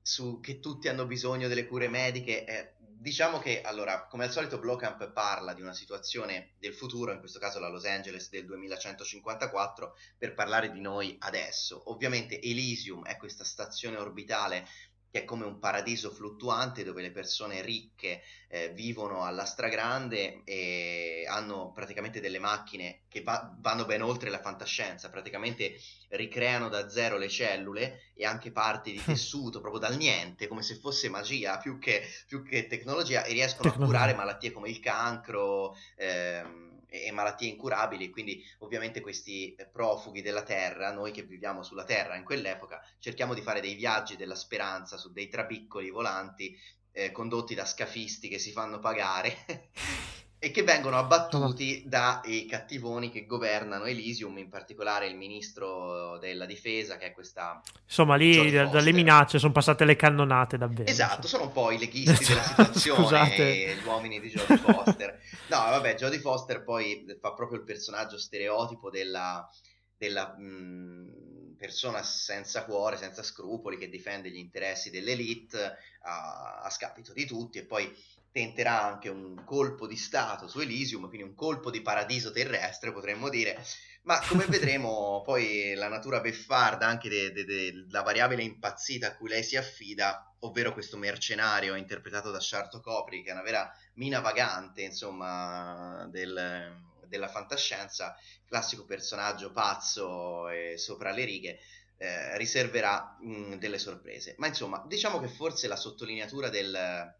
[0.01, 2.45] su che tutti hanno bisogno delle cure mediche.
[2.45, 2.73] Eh,
[3.03, 7.37] diciamo che, allora, come al solito, Blocamp parla di una situazione del futuro, in questo
[7.37, 11.91] caso la Los Angeles del 2154, per parlare di noi adesso.
[11.91, 14.65] Ovviamente Elysium è questa stazione orbitale
[15.13, 21.23] che è come un paradiso fluttuante dove le persone ricche eh, vivono alla stragrande e
[21.27, 25.75] hanno praticamente delle macchine che va- vanno ben oltre la fantascienza, praticamente
[26.09, 30.75] ricreano da zero le cellule e anche parti di tessuto proprio dal niente, come se
[30.79, 33.77] fosse magia più che, più che tecnologia e riescono Tecnologia.
[33.77, 35.75] a curare malattie come il cancro.
[35.97, 41.83] ehm, e malattie incurabili, quindi ovviamente questi eh, profughi della Terra, noi che viviamo sulla
[41.83, 46.55] Terra in quell'epoca, cerchiamo di fare dei viaggi della speranza su dei trabiccoli volanti
[46.91, 49.71] eh, condotti da scafisti che si fanno pagare
[50.43, 56.97] e che vengono abbattuti dai cattivoni che governano Elysium, in particolare il ministro della difesa,
[56.97, 57.61] che è questa...
[57.85, 60.89] Insomma, lì dalle minacce sono passate le cannonate davvero.
[60.89, 63.75] Esatto, sono un po' i leghisti della situazione, Scusate.
[63.81, 65.17] gli uomini di Jodie Foster.
[65.47, 69.49] No, vabbè, Jodie Foster poi fa proprio il personaggio stereotipo della,
[69.95, 77.13] della, mh, persona senza cuore, senza scrupoli, che difende gli interessi dell'elite a, a scapito
[77.13, 77.89] di tutti e poi
[78.33, 83.29] tenterà anche un colpo di stato su Elysium, quindi un colpo di paradiso terrestre, potremmo
[83.29, 83.57] dire.
[84.03, 89.55] Ma come vedremo, poi la natura beffarda anche della variabile impazzita a cui lei si
[89.55, 96.07] affida, ovvero questo mercenario interpretato da Sharto Copri, che è una vera mina vagante, insomma,
[96.11, 96.75] del-
[97.07, 98.15] della fantascienza,
[98.45, 101.59] classico personaggio pazzo e sopra le righe,
[101.97, 104.35] eh, riserverà mh, delle sorprese.
[104.37, 107.15] Ma insomma, diciamo che forse la sottolineatura del-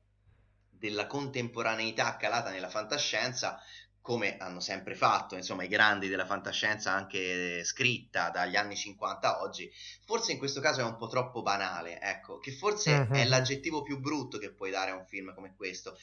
[0.84, 3.58] della contemporaneità calata nella fantascienza
[4.02, 9.42] come hanno sempre fatto, insomma, i grandi della fantascienza anche scritta dagli anni 50 a
[9.42, 9.72] oggi,
[10.06, 13.14] forse in questo caso è un po' troppo banale, ecco, che forse Mhm.
[13.14, 15.98] è l'aggettivo più brutto che puoi dare a un film come questo.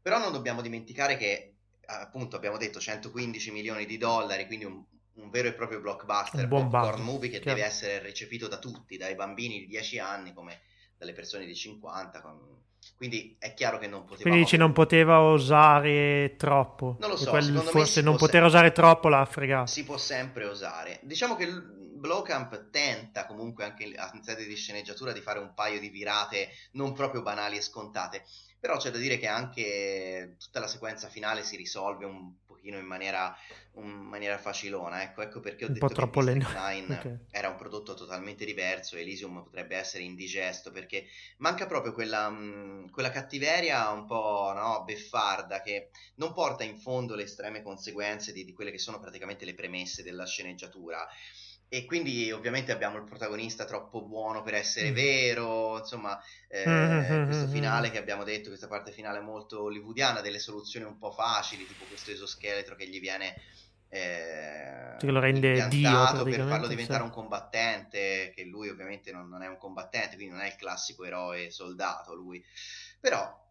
[0.00, 1.56] Però non dobbiamo dimenticare che,
[1.86, 4.82] appunto, abbiamo detto 115 milioni di dollari, quindi un,
[5.16, 7.58] un vero e proprio blockbuster, Un popcorn movie che chiaro.
[7.58, 10.62] deve essere recepito da tutti, dai bambini di 10 anni come
[10.96, 12.22] dalle persone di 50.
[12.22, 12.62] con-
[12.96, 14.22] Quindi è chiaro che non potevamo...
[14.22, 16.96] Quindi dici non poteva osare troppo.
[17.00, 19.66] Non lo so, forse non poter se- osare troppo l'ha fregato.
[19.66, 21.00] si può sempre osare.
[21.02, 25.88] Diciamo che Blowcamp tenta comunque anche in sede di sceneggiatura di fare un paio di
[25.88, 28.24] virate non proprio banali e scontate,
[28.60, 32.32] però c'è da dire che anche tutta la sequenza finale si risolve un
[32.64, 33.36] pochino in maniera,
[33.74, 36.46] in maniera facilona, ecco, ecco perché ho Un detto po' troppo che lento.
[36.46, 37.18] District 9 Ok.
[37.30, 41.06] era un prodotto totalmente diverso, Elysium potrebbe essere indigesto perché
[41.38, 47.14] manca proprio quella, mh, quella cattiveria un po' no, beffarda che non porta in fondo
[47.14, 51.06] le estreme conseguenze di, di quelle che sono praticamente le premesse della sceneggiatura.
[51.74, 54.94] E quindi ovviamente abbiamo il protagonista troppo buono per essere Mm.
[54.94, 57.90] vero, insomma, eh, Mm, questo mm, finale mm.
[57.90, 62.12] che abbiamo detto, questa parte finale molto hollywoodiana, delle soluzioni un po' facili, tipo questo
[62.12, 63.34] esoscheletro che gli viene
[63.88, 67.06] eh, Che lo rende Dio, per farlo diventare sì.
[67.06, 71.04] un combattente, che lui ovviamente non, non è un combattente, quindi non è il classico
[71.04, 72.44] eroe soldato lui.
[73.00, 73.43] Però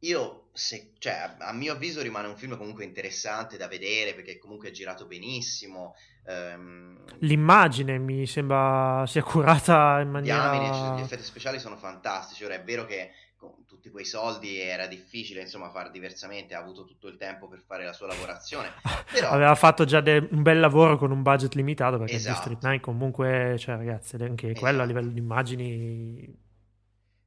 [0.00, 4.68] io, se, cioè, a, mio avviso rimane un film comunque interessante da vedere perché comunque
[4.68, 5.94] è girato benissimo.
[6.26, 11.04] ehm, L'immagine mi sembra sia curata in diamine, cioè, gli maniera...
[11.04, 12.44] effetti speciali sono fantastici.
[12.44, 16.84] Ora è vero che con tutti quei soldi era difficile insomma far diversamente, ha avuto
[16.84, 18.72] tutto il tempo per fare la sua lavorazione.
[19.10, 22.34] Però Aveva fatto già de- un bel lavoro con un budget limitato perché Esatto.
[22.34, 24.86] District 9 comunque, cioè ragazzi, anche quello a Esatto.
[24.86, 26.48] livello di immagini...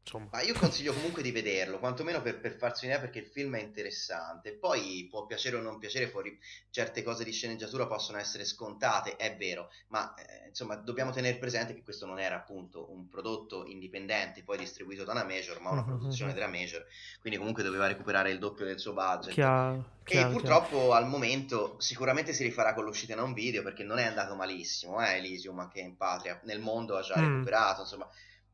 [0.04, 3.56] Insomma, Ma io consiglio comunque di vederlo, quantomeno per, per farsi un'idea perché il film
[3.56, 4.54] è interessante.
[4.54, 6.38] Poi può piacere o non piacere, fuori
[6.72, 11.76] certe cose di sceneggiatura possono essere scontate, è vero, ma eh, insomma dobbiamo tenere presente
[11.76, 15.84] che questo non era appunto un prodotto indipendente poi distribuito da una major, ma una
[15.84, 16.34] Mhm, produzione mhm.
[16.34, 16.84] della major,
[17.20, 19.38] quindi comunque doveva recuperare il doppio del suo budget.
[19.38, 23.84] chiaro, E chiaro, purtroppo al momento sicuramente si rifarà con l'uscita in un video perché
[23.84, 27.20] non è andato malissimo, eh, Elysium anche in patria, nel mondo ha già Mm.
[27.20, 28.10] recuperato, insomma.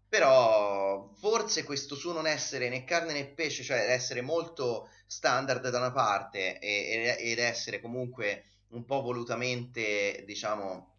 [0.09, 5.77] Però forse questo suo non essere né carne né pesce, cioè essere molto standard da
[5.77, 10.95] una parte e- e- ed essere comunque un po' volutamente, diciamo,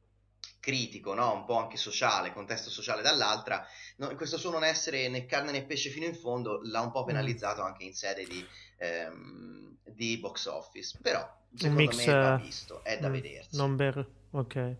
[0.61, 1.33] critico, no?
[1.33, 5.65] un po' anche sociale, contesto sociale dall'altra, no, questo suo non essere né carne né
[5.65, 7.07] pesce fino in fondo l'ha un po' Mm.
[7.07, 8.47] penalizzato anche in sede di,
[8.79, 10.99] ehm, di box office.
[11.03, 13.57] Però secondo mix, me va visto, è da mm, vedersi.
[13.57, 14.77] Non vero, ok.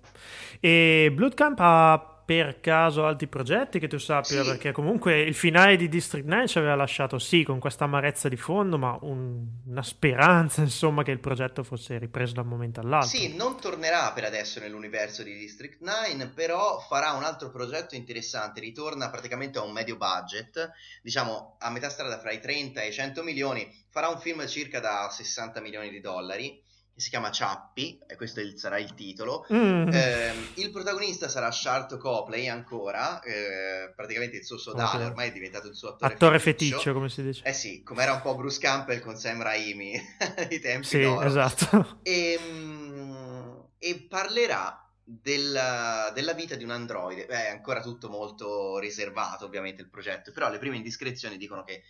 [0.61, 4.45] E Bloodcamp ha per caso altri progetti che tu sappia?
[4.45, 4.49] Sì.
[4.49, 8.37] Perché comunque il finale di District 9 ci aveva lasciato sì con questa amarezza di
[8.37, 13.09] fondo, ma un- una speranza insomma che il progetto fosse ripreso da un momento all'altro.
[13.09, 18.61] Sì, non tornerà per adesso nell'universo di District 9, però farà un altro progetto interessante,
[18.61, 20.71] ritorna praticamente a un medio budget,
[21.03, 24.79] diciamo a metà strada fra i 30 e i 100 milioni, farà un film circa
[24.79, 26.63] da 60 milioni di dollari,
[27.01, 29.47] che si chiama Ciappi, e questo il- sarà il titolo.
[29.53, 29.89] Mm.
[29.91, 35.67] Ehm, il protagonista sarà Charlotte Copley ancora, eh, praticamente il suo sodale, ormai è diventato
[35.67, 37.43] il suo attore, Attore feticcio, come si dice.
[37.45, 39.99] Eh sì, come era un po' Bruce Campbell con Sam Raimi
[40.37, 41.27] ai tempi Sì, d'oro.
[41.27, 42.01] esatto.
[42.03, 44.90] E, mm, e parlerà
[45.21, 47.27] della, della vita di un androide.
[47.27, 51.83] Beh, È ancora tutto molto riservato, ovviamente, il progetto, però le prime indiscrezioni dicono che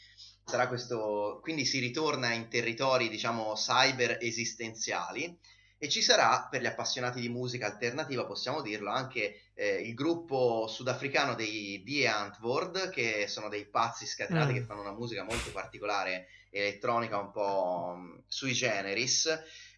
[0.44, 1.38] sarà questo.
[1.42, 5.38] Quindi si ritorna in territori, diciamo, cyber esistenziali.
[5.82, 10.66] E ci sarà, per gli appassionati di musica alternativa, possiamo dirlo, anche eh, il gruppo
[10.66, 14.54] sudafricano dei Die Antwoord, che sono dei pazzi scatenati Mm.
[14.54, 19.26] che fanno una musica molto particolare, elettronica, un po' mm, sui generis.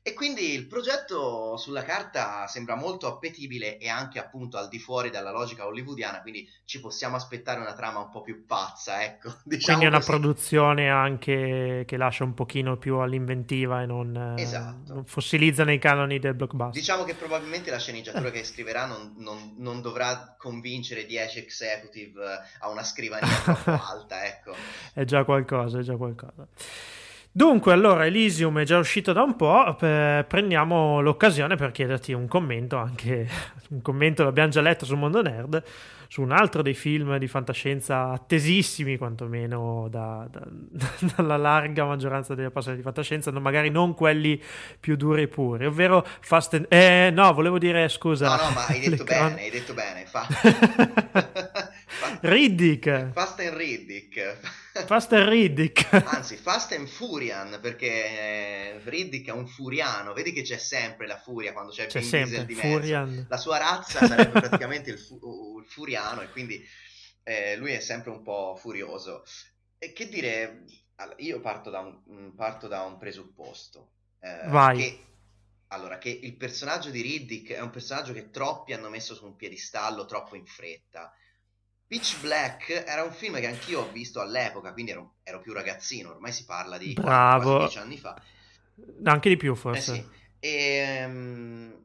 [0.04, 5.10] E quindi il progetto sulla carta sembra molto appetibile e anche appunto al di fuori
[5.10, 9.32] dalla logica hollywoodiana, quindi ci possiamo aspettare una trama un po' più pazza, ecco.
[9.44, 14.42] Diciamo Quindi è una produzione anche che lascia un pochino più all'inventiva e non, eh,
[14.42, 14.94] Esatto.
[14.94, 16.80] non fossilizza nei canoni del blockbuster.
[16.80, 22.38] Diciamo che probabilmente la sceneggiatura che scriverà non, non- non dovrà convincere 10 executive eh,
[22.58, 24.52] a una scrivania troppo alta, ecco.
[24.94, 26.48] È già qualcosa, è già qualcosa.
[27.34, 32.28] Dunque, allora, Elysium è già uscito da un po', eh, prendiamo l'occasione per chiederti un
[32.28, 33.26] commento, anche
[33.70, 35.62] un commento l'abbiamo già letto su Mondo Nerd,
[36.08, 40.44] su un altro dei film di fantascienza attesissimi, quantomeno da- da-
[41.16, 44.38] dalla larga maggioranza degli appassionati di fantascienza, no, magari non quelli
[44.78, 46.66] più duri e puri, ovvero Fast and...
[46.68, 48.28] Eh, no, volevo dire, scusa...
[48.28, 50.04] No, no, ma hai detto bene, hai detto bene.
[50.04, 50.26] Fa-
[52.20, 54.38] Riddick, Fast and Riddick.
[54.86, 55.88] Fast and Riddick.
[56.06, 60.12] Anzi, Fast and Furian, perché eh, Riddick è un furiano.
[60.14, 62.68] Vedi che c'è sempre la furia quando c'è, C'è Vin sempre, di mezzo.
[62.68, 63.26] Furian.
[63.28, 66.62] La sua razza sarebbe praticamente il, fu- il furiano e quindi
[67.22, 69.24] eh, lui è sempre un po' furioso.
[69.78, 70.64] E che dire,
[71.18, 73.92] io parto da un, mm, parto da un presupposto.
[74.20, 74.78] eh, Vai.
[74.78, 75.04] Che,
[75.68, 79.36] allora, che il personaggio di Riddick è un personaggio che troppi hanno messo su un
[79.36, 81.12] piedistallo troppo in fretta.
[81.92, 86.10] Pitch Black era un film che anch'io ho visto all'epoca, quindi ero, ero più ragazzino,
[86.10, 87.52] ormai si parla di Bravo.
[87.52, 88.18] quasi dieci anni fa.
[89.04, 89.92] Anche di più, Eh forse.
[89.92, 90.08] sì.
[90.40, 91.80] Ehm,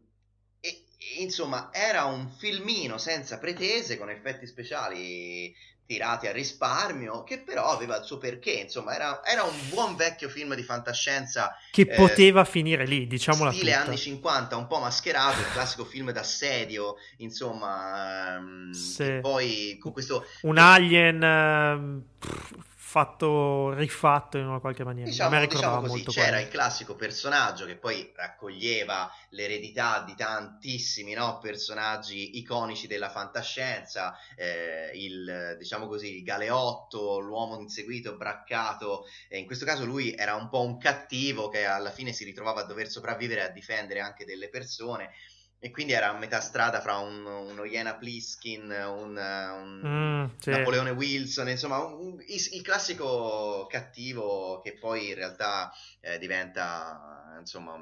[0.60, 5.54] E, e, insomma, era un filmino senza pretese, con effetti speciali
[5.88, 8.52] tirati a risparmio, che però aveva il suo perché.
[8.52, 13.52] Insomma, era, era un buon vecchio film di fantascienza Che eh, poteva finire lì, diciamola
[13.52, 13.86] stile tutta.
[13.86, 20.26] anni 50, un po' mascherato, il classico film d'assedio, insomma, ehm, che poi con questo
[20.42, 22.52] Un alien pff,
[22.98, 25.08] fatto, rifatto in una qualche maniera.
[25.08, 26.44] Diciamo, a me ricordava diciamo così, molto c'era quello.
[26.44, 34.92] il classico personaggio che poi raccoglieva l'eredità di tantissimi no, personaggi iconici della fantascienza, eh,
[34.96, 40.50] il, diciamo così, il galeotto, l'uomo inseguito, braccato, e in questo caso lui era un
[40.50, 44.26] po' un cattivo che alla fine si ritrovava a dover sopravvivere e a difendere anche
[44.26, 45.12] delle persone.
[45.60, 50.52] E quindi era a metà strada fra un, uno Iena Pliskin, un, un Mm, sì.
[50.52, 57.76] Napoleone Wilson, insomma, un- il, il classico cattivo che poi in realtà eh, diventa insomma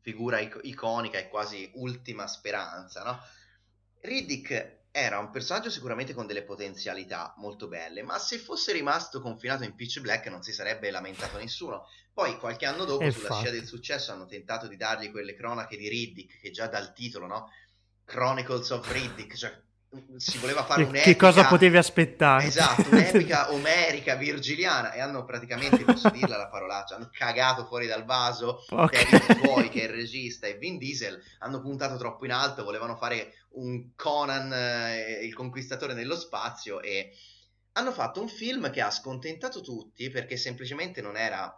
[0.00, 3.18] figura ic- iconica e quasi ultima speranza, no?
[4.00, 9.64] Riddick era un personaggio sicuramente con delle potenzialità molto belle, ma se fosse rimasto confinato
[9.64, 11.86] in Pitch Black non si sarebbe lamentato nessuno.
[12.16, 13.44] Poi qualche anno dopo, E sulla infatti.
[13.44, 17.26] scia del successo, hanno tentato di dargli quelle cronache di Riddick, che già dal titolo,
[17.26, 17.50] no?
[18.06, 19.54] Chronicles of Riddick, cioè
[20.16, 22.46] si voleva fare Che, un'epica che cosa potevi aspettare?
[22.46, 28.06] Esatto, un'epica omerica virgiliana e hanno praticamente, posso dirla la parolaccia, hanno cagato fuori dal
[28.06, 28.92] vaso Ok.
[29.10, 32.96] David Boy che è il regista e Vin Diesel, hanno puntato troppo in alto, volevano
[32.96, 37.12] fare un Conan, eh, il conquistatore nello spazio e
[37.72, 41.54] hanno fatto un film che ha scontentato tutti perché semplicemente non era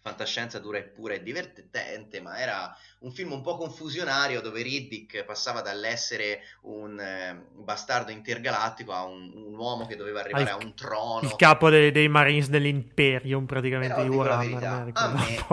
[0.00, 5.24] fantascienza dura e pura e divertente, ma era un film un po' confusionario dove Riddick
[5.24, 10.64] passava dall'essere un eh, bastardo intergalattico a un, un uomo che doveva arrivare Al- a
[10.64, 11.20] un trono.
[11.22, 14.84] Il capo dei, dei Marines dell'Imperium, praticamente Però di Warhammer.
[14.84, 15.46] mi a me,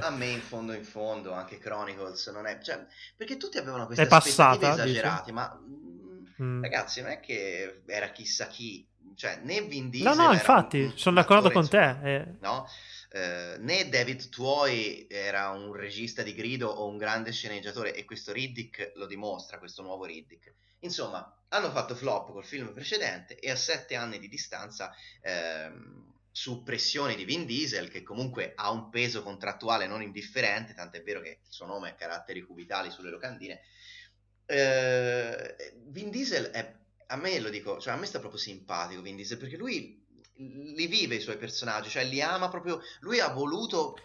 [0.00, 2.84] a me in fondo in fondo anche Chronicles non è cioè,
[3.16, 5.60] perché tutti avevano queste È passata, esagerate ma
[6.42, 10.32] mm, ragazzi non è che era chissà chi cioè né Vin No, Diesel no, era
[10.34, 11.78] infatti, un- un sono d'accordo attore, con te.
[11.78, 12.34] insomma, eh.
[12.40, 12.66] no?
[13.10, 18.32] Eh, né David Tuoi era un regista di grido o un grande sceneggiatore e questo
[18.32, 20.52] Riddick lo dimostra, questo nuovo Riddick.
[20.80, 26.62] Insomma, hanno fatto flop col film precedente e a sette anni di distanza, ehm, su
[26.62, 31.40] pressione di Vin Diesel, che comunque ha un peso contrattuale non indifferente, tant'è vero che
[31.44, 33.60] il suo nome ha caratteri cubitali sulle locandine,
[34.46, 36.74] eh, Vin Diesel è,
[37.06, 40.06] a me lo dico, cioè a me sta proprio simpatico Vin Diesel perché lui
[40.38, 43.96] li vive i suoi personaggi, cioè li ama proprio, lui ha voluto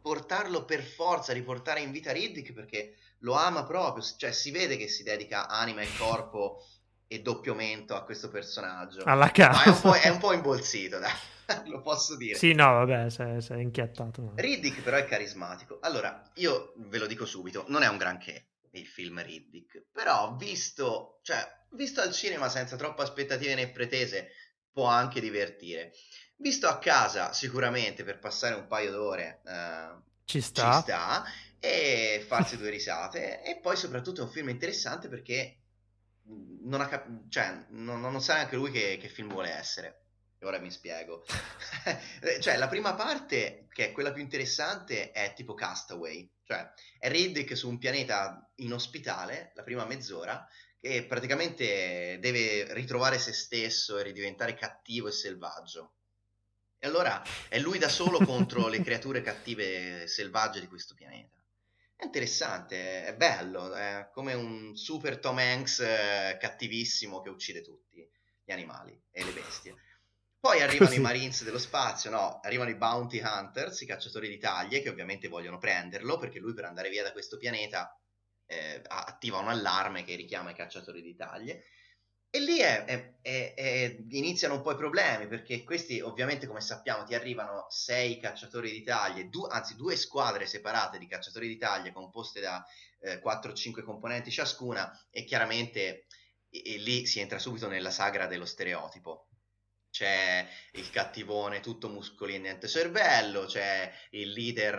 [0.00, 4.88] portarlo per forza, riportare in vita Riddick perché lo ama proprio, cioè si vede che
[4.88, 6.64] si dedica anima e corpo
[7.08, 9.02] e doppio mento a questo personaggio.
[9.04, 9.62] Alla Ma casa.
[9.64, 11.12] è, un po', è un po' imbolsito, dai,
[11.70, 12.36] lo posso dire.
[12.36, 14.22] Sì, no, vabbè, sei, sei inchiattato.
[14.22, 14.32] no.
[14.34, 15.78] Riddick però è carismatico.
[15.80, 21.20] Allora, io ve lo dico subito, non è un granché il film Riddick, però visto,
[21.22, 21.38] cioè,
[21.70, 24.30] visto al cinema senza troppe aspettative né pretese,
[24.76, 25.94] può anche divertire.
[26.36, 29.94] Visto a casa, sicuramente per passare un paio d'ore eh,
[30.26, 30.70] Ci ci sta.
[30.70, 31.24] sta
[31.58, 33.42] e farsi due risate.
[33.42, 35.60] E poi soprattutto è un film interessante perché
[36.64, 40.02] non, ha cap- cioè, non, non sa neanche lui che, che film vuole essere.
[40.38, 41.24] E ora mi spiego.
[42.40, 46.30] cioè, la prima parte, che è quella più interessante, è tipo Castaway.
[46.44, 50.46] Cioè, è Riddick su un pianeta inospitale, la prima mezz'ora,
[50.86, 55.92] che praticamente deve ritrovare se stesso e ridiventare cattivo e selvaggio.
[56.78, 61.34] E allora è lui da solo contro le creature cattive e selvagge di questo pianeta.
[61.96, 68.06] È interessante, è bello, è come un super Tom Hanks eh, cattivissimo che uccide tutti
[68.44, 69.74] gli animali e le bestie.
[70.38, 71.00] Poi arrivano Così.
[71.00, 75.26] i Marines dello spazio, no, arrivano i Bounty Hunters, i cacciatori di taglie, che ovviamente
[75.26, 77.98] vogliono prenderlo perché lui per andare via da questo pianeta
[78.46, 81.64] eh, attiva un allarme che richiama i cacciatori di taglie.
[82.30, 87.04] E lì è- è- è- iniziano un po' i problemi perché questi ovviamente come sappiamo
[87.04, 91.92] ti arrivano sei cacciatori di taglie, du- anzi due squadre separate di cacciatori di taglie
[91.92, 92.64] composte da
[93.00, 96.06] eh, 4 o 5 componenti ciascuna e chiaramente
[96.50, 99.25] e- e lì si entra subito nella sagra dello stereotipo.
[99.96, 104.78] C'è il cattivone tutto muscoli e niente cervello, c'è il leader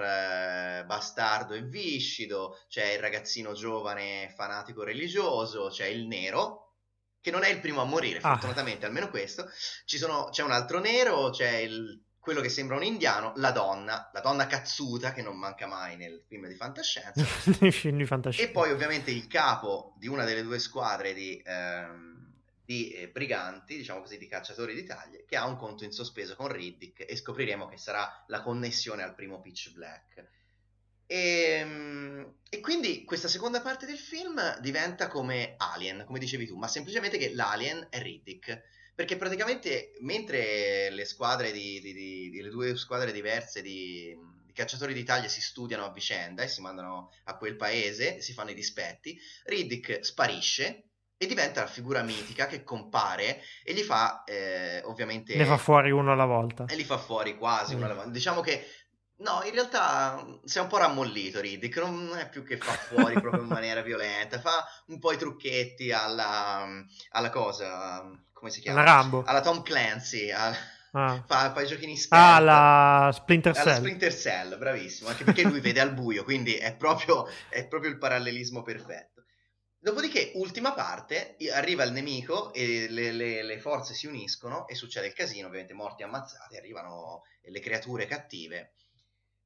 [0.82, 6.76] eh, bastardo e viscido, c'è il ragazzino giovane fanatico religioso, c'è il nero
[7.20, 8.34] che non è il primo a morire, Ah.
[8.34, 9.49] fortunatamente, almeno questo.
[9.86, 14.11] Ci sono- c'è un altro nero, c'è il- quello che sembra un indiano, la donna,
[14.13, 17.13] la donna cazzuta che non manca mai nel film di fantascienza.
[17.61, 18.47] Nei film di fantascienza.
[18.51, 22.16] E poi ovviamente il capo di una delle due squadre di, ehm,
[22.68, 26.36] di, eh, briganti, diciamo così, di cacciatori di taglie, che ha un conto in sospeso
[26.36, 30.28] con Riddick e scopriremo che sarà la connessione al primo Pitch Black.
[31.07, 36.68] E, e quindi questa seconda parte del film diventa come Alien, come dicevi tu, ma
[36.68, 38.61] semplicemente che l'alien è Riddick.
[38.93, 44.13] Perché praticamente mentre le squadre di, di- di- di- le due squadre diverse di,
[44.51, 48.49] cacciatori di taglie si studiano a vicenda e si mandano a quel paese, si fanno
[48.49, 50.82] i dispetti, Riddick sparisce
[51.18, 55.89] e diventa la figura mitica che compare e gli fa eh, ovviamente Ne fa fuori
[55.91, 56.65] uno alla volta.
[56.68, 57.78] e li fa fuori quasi Mm.
[57.78, 58.09] una alla volta.
[58.11, 58.65] Diciamo che
[59.18, 62.72] no, in realtà mm, si è un po' rammollito Riddick, non è più che fa
[62.74, 66.68] fuori proprio in maniera violenta, fa un po' i trucchetti alla,
[67.11, 68.84] alla cosa, come si chiama?
[68.84, 69.24] La Rambo.
[69.26, 70.55] Alla Tom Clancy, a-
[70.93, 71.22] Ah.
[71.28, 72.24] fa, fa i giochini stealth.
[72.26, 73.76] Ah, la Splinter Alla Cell.
[73.80, 77.97] Splinter Cell, bravissimo, anche perché lui vede al buio, quindi è proprio, è proprio il
[77.97, 79.16] parallelismo perfetto.
[79.88, 85.07] Dopodiché, ultima parte, arriva il nemico e le, le- le forze si uniscono e succede
[85.07, 88.73] il casino, ovviamente morti ammazzati, arrivano le creature cattive.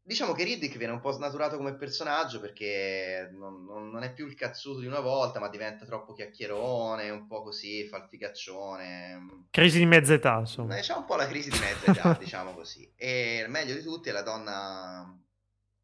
[0.01, 4.25] Diciamo che Riddick viene un po' snaturato come personaggio perché non, non- non è più
[4.25, 9.45] il cazzuto di una volta, ma diventa troppo chiacchierone, un po' così, fa il figaccione.
[9.51, 10.75] Crisi di mezza età, insomma.
[10.75, 12.91] Eh, C'è un po' la crisi di mezza età, diciamo così.
[12.95, 15.15] E il meglio di tutti è la donna,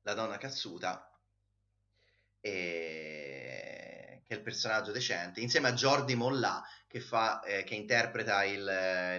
[0.01, 1.11] la donna cazzuta,
[2.41, 3.66] e-
[4.27, 8.59] che è il personaggio decente, insieme a Jordi Mollà, che, fa, eh, che interpreta il,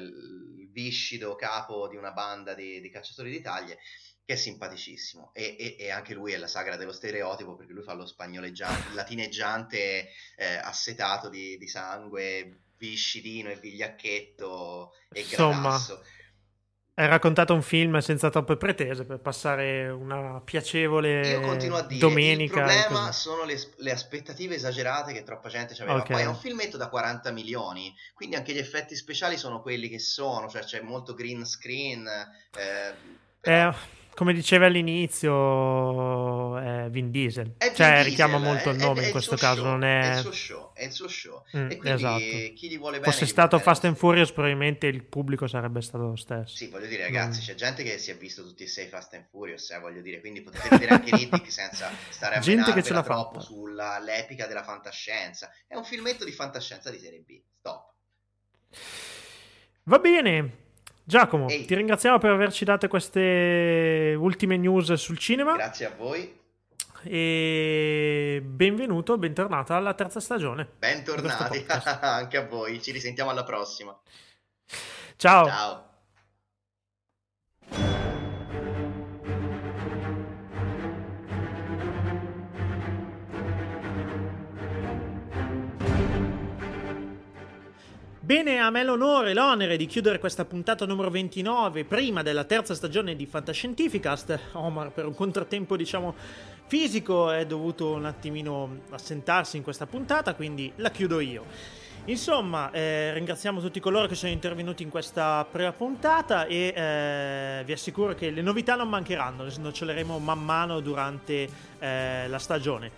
[0.00, 3.78] il viscido capo di una banda di, di cacciatori di taglie,
[4.24, 5.30] che è simpaticissimo.
[5.32, 8.92] E, e- e anche lui è la sagra dello stereotipo, perché lui fa lo spagnoleggiante,
[8.92, 16.04] latineggiante eh, assetato di, di sangue, viscidino e vigliacchetto e Insomma, gradasso.
[16.98, 22.00] Hai raccontato un film senza troppe pretese per passare una piacevole Io continuo a dire,
[22.00, 22.58] domenica.
[22.58, 25.98] il problema sono le, le aspettative esagerate che troppa gente aveva.
[25.98, 26.08] Ok.
[26.10, 30.00] Poi è un filmetto da 40 milioni, quindi anche gli effetti speciali sono quelli che
[30.00, 32.04] sono, cioè c'è molto green screen.
[32.04, 32.94] eh,
[33.40, 33.74] però- Eh,
[34.18, 37.54] come dicevi all'inizio, è Vin Diesel.
[37.56, 39.60] È Vin cioè, Diesel, richiama molto è- il è- nome è in il questo caso.
[39.62, 40.14] show, Non è è...
[40.16, 41.44] il suo show, è il suo show.
[41.56, 42.18] Mm, e quindi esatto.
[42.18, 43.94] chi gli vuole bene Fosse stato Fast and.
[43.94, 46.56] Furious, probabilmente il pubblico sarebbe stato lo stesso.
[46.56, 47.44] Sì, voglio dire, ragazzi, Mm.
[47.44, 50.18] c'è gente che si è visto tutti e sei Fast and Furious, eh, voglio dire,
[50.18, 53.44] quindi potete vedere anche Riddick senza stare a Gente che ce l'ha troppo fatta.
[53.44, 55.48] sull'epica della fantascienza.
[55.68, 57.40] È un filmetto di fantascienza di serie B.
[57.60, 57.92] Stop.
[59.84, 60.66] Va bene.
[61.08, 61.64] Giacomo, Ehi.
[61.64, 66.38] ti ringraziamo per averci dato queste ultime news sul cinema Grazie a voi,
[67.02, 70.68] e benvenuto, bentornato alla terza stagione.
[70.78, 71.64] bentornati
[72.02, 72.82] anche a voi.
[72.82, 73.98] Ci risentiamo alla prossima.
[75.16, 75.46] Ciao.
[75.46, 75.87] Ciao.
[88.28, 92.74] Bene, a me l'onore e l'onere di chiudere questa puntata numero 29, prima della terza
[92.74, 94.38] stagione di Fantascientificast.
[94.52, 96.14] Omar, per un contrattempo, diciamo,
[96.66, 101.46] fisico, è dovuto un attimino assentarsi in questa puntata, quindi la chiudo io.
[102.04, 107.72] Insomma, eh, ringraziamo tutti coloro che sono intervenuti in questa prima puntata e eh, vi
[107.72, 111.48] assicuro che le novità non mancheranno, le snoccioleremo man mano durante
[111.78, 112.90] eh, la stagione.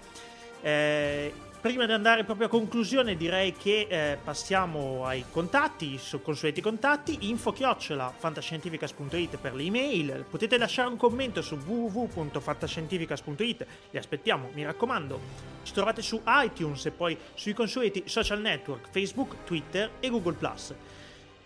[1.60, 7.28] Prima di andare proprio a conclusione direi che eh, passiamo ai contatti, i consueti contatti,
[7.28, 15.20] info-fantascientificas.it per le email, potete lasciare un commento su www.fantascientificas.it, li aspettiamo, mi raccomando,
[15.62, 20.38] ci trovate su iTunes e poi sui consueti social network Facebook, Twitter e Google⁇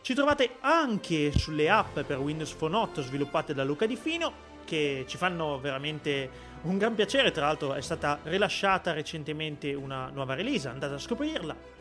[0.00, 5.06] ci trovate anche sulle app per Windows Phone 8 sviluppate da Luca Di Fino che
[5.08, 10.68] ci fanno veramente un gran piacere, tra l'altro è stata rilasciata recentemente una nuova release,
[10.68, 11.72] andate a scoprirla.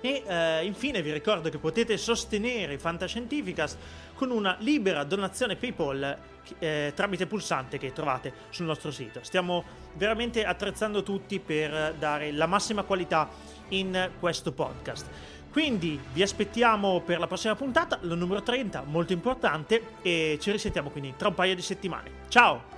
[0.00, 3.76] E eh, infine vi ricordo che potete sostenere Fantascientificas
[4.14, 6.16] con una libera donazione PayPal
[6.60, 9.20] eh, tramite pulsante che trovate sul nostro sito.
[9.22, 9.64] Stiamo
[9.94, 13.28] veramente attrezzando tutti per dare la massima qualità
[13.70, 15.06] in questo podcast.
[15.50, 20.90] Quindi vi aspettiamo per la prossima puntata, la numero 30, molto importante, e ci risentiamo
[20.90, 22.10] quindi tra un paio di settimane.
[22.28, 22.77] Ciao!